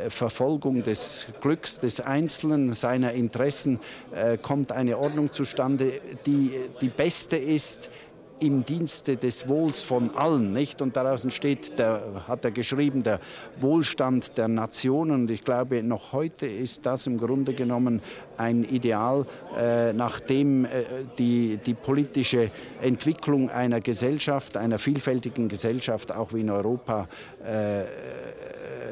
Verfolgung 0.07 0.83
des 0.83 1.27
Glücks 1.41 1.79
des 1.79 1.99
Einzelnen, 1.99 2.73
seiner 2.73 3.13
Interessen, 3.13 3.79
äh, 4.13 4.37
kommt 4.37 4.71
eine 4.71 4.97
Ordnung 4.97 5.31
zustande, 5.31 5.99
die 6.25 6.51
die 6.81 6.89
beste 6.89 7.37
ist, 7.37 7.89
im 8.39 8.63
Dienste 8.63 9.15
des 9.15 9.47
Wohls 9.47 9.83
von 9.83 10.15
allen, 10.15 10.51
nicht? 10.51 10.81
Und 10.81 10.95
daraus 10.95 11.23
entsteht, 11.23 11.79
der, 11.79 12.23
hat 12.27 12.45
er 12.45 12.51
geschrieben, 12.51 13.03
der 13.03 13.19
Wohlstand 13.59 14.37
der 14.37 14.47
Nationen. 14.47 15.23
Und 15.23 15.31
ich 15.31 15.43
glaube, 15.43 15.81
noch 15.83 16.11
heute 16.11 16.45
ist 16.47 16.85
das 16.85 17.07
im 17.07 17.17
Grunde 17.17 17.53
genommen 17.53 18.01
ein 18.37 18.63
Ideal, 18.63 19.25
äh, 19.57 19.93
nach 19.93 20.19
dem 20.19 20.65
äh, 20.65 20.69
die, 21.17 21.57
die 21.57 21.73
politische 21.73 22.51
Entwicklung 22.81 23.49
einer 23.49 23.79
Gesellschaft, 23.79 24.57
einer 24.57 24.79
vielfältigen 24.79 25.47
Gesellschaft, 25.47 26.13
auch 26.15 26.33
wie 26.33 26.41
in 26.41 26.49
Europa, 26.49 27.07
äh, 27.43 27.83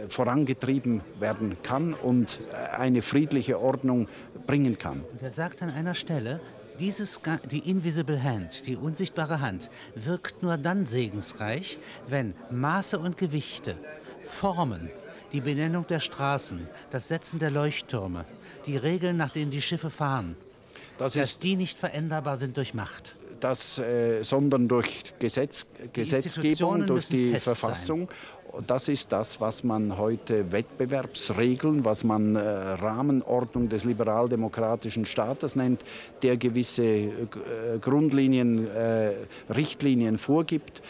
vorangetrieben 0.08 1.02
werden 1.20 1.58
kann 1.64 1.94
und 1.94 2.40
eine 2.78 3.02
friedliche 3.02 3.60
Ordnung 3.60 4.08
bringen 4.46 4.78
kann. 4.78 5.04
Und 5.12 5.22
er 5.22 5.32
sagt 5.32 5.62
an 5.62 5.70
einer 5.70 5.94
Stelle, 5.94 6.40
dieses, 6.80 7.22
die 7.50 7.70
Invisible 7.70 8.22
Hand, 8.24 8.68
die 8.68 8.76
unsichtbare 8.76 9.40
Hand, 9.40 9.70
wirkt 9.96 10.44
nur 10.44 10.58
dann 10.58 10.86
segensreich, 10.86 11.78
wenn 12.08 12.34
Maße 12.50 12.98
und 13.00 13.18
Gewichte, 13.18 13.76
Formen, 14.26 14.90
die 15.32 15.42
Benennung 15.42 15.86
der 15.88 16.00
Straßen, 16.00 16.68
das 16.90 17.08
Setzen 17.08 17.40
der 17.40 17.52
Leuchttürme, 17.52 18.26
die 18.66 18.78
Regeln, 18.78 19.18
nach 19.18 19.32
denen 19.32 19.52
die 19.52 19.62
Schiffe 19.62 19.90
fahren, 19.90 20.36
das 20.98 21.14
dass 21.14 21.40
die 21.40 21.56
nicht 21.56 21.80
veränderbar 21.80 22.38
sind 22.38 22.58
durch 22.58 22.74
Macht. 22.74 23.16
Das, 23.40 23.80
äh, 23.80 24.22
sondern 24.22 24.68
durch 24.68 25.14
Gesetz, 25.18 25.66
Gesetzgebung, 25.94 26.86
durch 26.86 27.08
die 27.08 27.34
Verfassung. 27.40 28.08
Sein. 28.08 28.18
Das 28.68 28.90
ist 28.90 29.12
das, 29.12 29.40
was 29.40 29.64
man 29.64 29.98
heute 29.98 30.52
Wettbewerbsregeln, 30.52 31.86
was 31.86 32.04
man 32.04 32.36
äh, 32.36 32.40
Rahmenordnung 32.40 33.70
des 33.70 33.86
liberaldemokratischen 33.86 35.06
Staates 35.06 35.56
nennt, 35.56 35.84
der 36.22 36.36
gewisse 36.36 36.84
äh, 36.84 37.10
Grundlinien, 37.80 38.68
äh, 38.68 39.14
Richtlinien 39.50 40.18
vorgibt, 40.18 40.82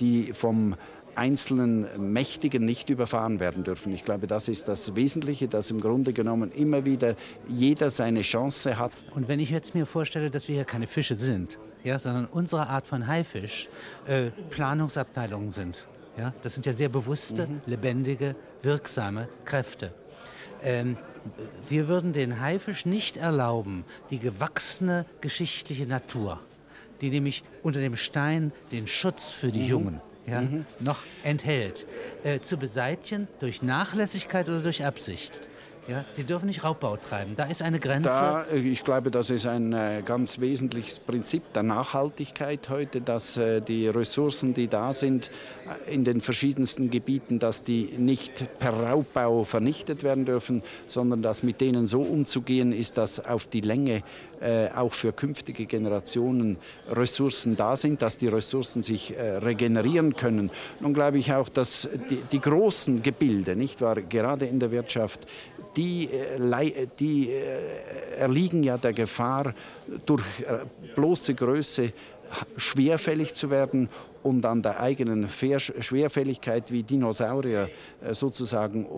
die 0.00 0.32
vom 0.32 0.74
einzelnen 1.14 2.12
Mächtigen 2.12 2.64
nicht 2.64 2.90
überfahren 2.90 3.40
werden 3.40 3.64
dürfen. 3.64 3.92
Ich 3.92 4.04
glaube, 4.04 4.26
das 4.26 4.48
ist 4.48 4.68
das 4.68 4.94
Wesentliche, 4.96 5.48
dass 5.48 5.70
im 5.70 5.80
Grunde 5.80 6.12
genommen 6.12 6.52
immer 6.52 6.84
wieder 6.84 7.14
jeder 7.48 7.90
seine 7.90 8.22
Chance 8.22 8.78
hat. 8.78 8.92
Und 9.14 9.28
wenn 9.28 9.40
ich 9.40 9.50
jetzt 9.50 9.74
mir 9.74 9.86
vorstelle, 9.86 10.30
dass 10.30 10.48
wir 10.48 10.54
hier 10.54 10.64
keine 10.64 10.86
Fische 10.86 11.16
sind, 11.16 11.58
ja, 11.84 11.98
sondern 11.98 12.26
unsere 12.26 12.68
Art 12.68 12.86
von 12.86 13.06
Haifisch 13.06 13.68
äh, 14.06 14.30
Planungsabteilungen 14.50 15.50
sind, 15.50 15.86
ja, 16.20 16.34
das 16.42 16.52
sind 16.54 16.66
ja 16.66 16.74
sehr 16.74 16.90
bewusste, 16.90 17.46
mhm. 17.46 17.62
lebendige, 17.66 18.36
wirksame 18.62 19.28
Kräfte. 19.46 19.92
Ähm, 20.62 20.98
wir 21.68 21.88
würden 21.88 22.12
den 22.12 22.40
Haifisch 22.40 22.84
nicht 22.84 23.16
erlauben, 23.16 23.84
die 24.10 24.18
gewachsene 24.18 25.06
geschichtliche 25.22 25.86
Natur, 25.86 26.38
die 27.00 27.08
nämlich 27.10 27.42
unter 27.62 27.80
dem 27.80 27.96
Stein 27.96 28.52
den 28.70 28.86
Schutz 28.86 29.30
für 29.30 29.50
die 29.50 29.60
mhm. 29.60 29.68
Jungen 29.68 30.00
ja, 30.26 30.42
mhm. 30.42 30.66
noch 30.78 30.98
enthält, 31.24 31.86
äh, 32.22 32.40
zu 32.40 32.58
beseitigen 32.58 33.26
durch 33.38 33.62
Nachlässigkeit 33.62 34.48
oder 34.48 34.60
durch 34.60 34.84
Absicht. 34.84 35.40
Ja, 35.88 36.04
Sie 36.12 36.24
dürfen 36.24 36.46
nicht 36.46 36.62
Raubbau 36.62 36.96
treiben. 36.96 37.34
Da 37.36 37.44
ist 37.44 37.62
eine 37.62 37.78
Grenze. 37.78 38.08
Da, 38.08 38.44
äh, 38.44 38.58
ich 38.58 38.84
glaube, 38.84 39.10
das 39.10 39.30
ist 39.30 39.46
ein 39.46 39.72
äh, 39.72 40.02
ganz 40.04 40.40
wesentliches 40.40 40.98
Prinzip 40.98 41.52
der 41.52 41.62
Nachhaltigkeit 41.62 42.68
heute, 42.68 43.00
dass 43.00 43.36
äh, 43.36 43.60
die 43.60 43.88
Ressourcen, 43.88 44.54
die 44.54 44.68
da 44.68 44.92
sind, 44.92 45.30
in 45.86 46.04
den 46.04 46.20
verschiedensten 46.20 46.90
Gebieten, 46.90 47.38
dass 47.38 47.62
die 47.62 47.94
nicht 47.96 48.58
per 48.58 48.72
Raubbau 48.72 49.44
vernichtet 49.44 50.02
werden 50.02 50.24
dürfen, 50.24 50.62
sondern 50.86 51.22
dass 51.22 51.42
mit 51.42 51.60
denen 51.60 51.86
so 51.86 52.02
umzugehen 52.02 52.72
ist, 52.72 52.98
dass 52.98 53.24
auf 53.24 53.48
die 53.48 53.60
Länge 53.60 54.02
auch 54.74 54.94
für 54.94 55.12
künftige 55.12 55.66
Generationen 55.66 56.56
Ressourcen 56.90 57.56
da 57.56 57.76
sind, 57.76 58.00
dass 58.00 58.16
die 58.16 58.28
Ressourcen 58.28 58.82
sich 58.82 59.14
regenerieren 59.18 60.16
können. 60.16 60.50
Nun 60.80 60.94
glaube 60.94 61.18
ich 61.18 61.34
auch, 61.34 61.50
dass 61.50 61.88
die, 62.08 62.22
die 62.32 62.40
großen 62.40 63.02
Gebilde, 63.02 63.54
nicht 63.54 63.82
wahr, 63.82 64.00
gerade 64.00 64.46
in 64.46 64.58
der 64.58 64.70
Wirtschaft, 64.70 65.26
die, 65.76 66.08
äh, 66.10 66.86
die 66.98 67.30
äh, 67.30 68.18
erliegen 68.18 68.62
ja 68.62 68.78
der 68.78 68.92
Gefahr, 68.92 69.54
durch 70.06 70.22
äh, 70.40 70.58
bloße 70.94 71.34
Größe 71.34 71.92
schwerfällig 72.56 73.34
zu 73.34 73.50
werden 73.50 73.88
und 74.22 74.44
an 74.44 74.62
der 74.62 74.80
eigenen 74.80 75.28
Schwerfälligkeit 75.28 76.70
wie 76.70 76.82
Dinosaurier 76.82 77.70
äh, 78.02 78.14
sozusagen 78.14 78.84
äh, 78.84 78.88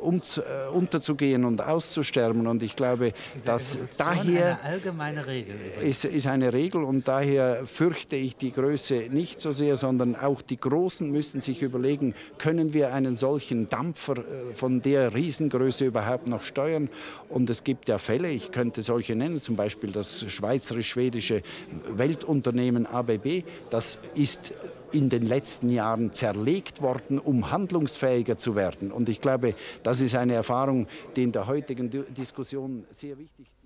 um, 0.00 0.16
äh, 0.16 0.68
unterzugehen 0.70 1.44
und 1.44 1.60
auszusterben. 1.60 2.46
Und 2.46 2.62
ich 2.62 2.76
glaube, 2.76 3.12
dass 3.44 3.78
daher 3.98 4.58
eine 4.58 4.62
allgemeine 4.62 5.26
Regel 5.26 5.54
ist, 5.82 6.04
ist 6.04 6.26
eine 6.26 6.52
Regel 6.52 6.84
und 6.84 7.08
daher 7.08 7.66
fürchte 7.66 8.16
ich 8.16 8.36
die 8.36 8.52
Größe 8.52 9.08
nicht 9.10 9.40
so 9.40 9.52
sehr, 9.52 9.76
sondern 9.76 10.16
auch 10.16 10.42
die 10.42 10.58
Großen 10.58 11.10
müssen 11.10 11.40
sich 11.40 11.62
überlegen, 11.62 12.14
können 12.38 12.72
wir 12.72 12.94
einen 12.94 13.16
solchen 13.16 13.68
Dampfer 13.68 14.16
von 14.52 14.82
der 14.82 15.14
Riesengröße 15.14 15.86
überhaupt 15.86 16.26
noch 16.26 16.42
steuern? 16.42 16.88
Und 17.28 17.50
es 17.50 17.64
gibt 17.64 17.88
ja 17.88 17.98
Fälle, 17.98 18.30
ich 18.30 18.50
könnte 18.50 18.82
solche 18.82 19.14
nennen, 19.14 19.38
zum 19.38 19.56
Beispiel 19.56 19.92
das 19.92 20.24
schweizerisch-schwedische 20.30 21.42
Weltunternehmen 21.88 22.86
ABB, 22.86 23.44
das 23.70 23.98
ist 24.14 24.54
in 24.92 25.08
den 25.08 25.26
letzten 25.26 25.68
Jahren 25.68 26.12
zerlegt 26.12 26.82
worden, 26.82 27.18
um 27.18 27.50
handlungsfähiger 27.50 28.36
zu 28.36 28.54
werden. 28.54 28.92
Und 28.92 29.08
ich 29.08 29.20
glaube, 29.20 29.54
das 29.82 30.00
ist 30.00 30.14
eine 30.14 30.34
Erfahrung, 30.34 30.86
die 31.16 31.22
in 31.22 31.32
der 31.32 31.46
heutigen 31.46 31.90
Diskussion 32.14 32.84
sehr 32.90 33.18
wichtig 33.18 33.46
ist. 33.48 33.59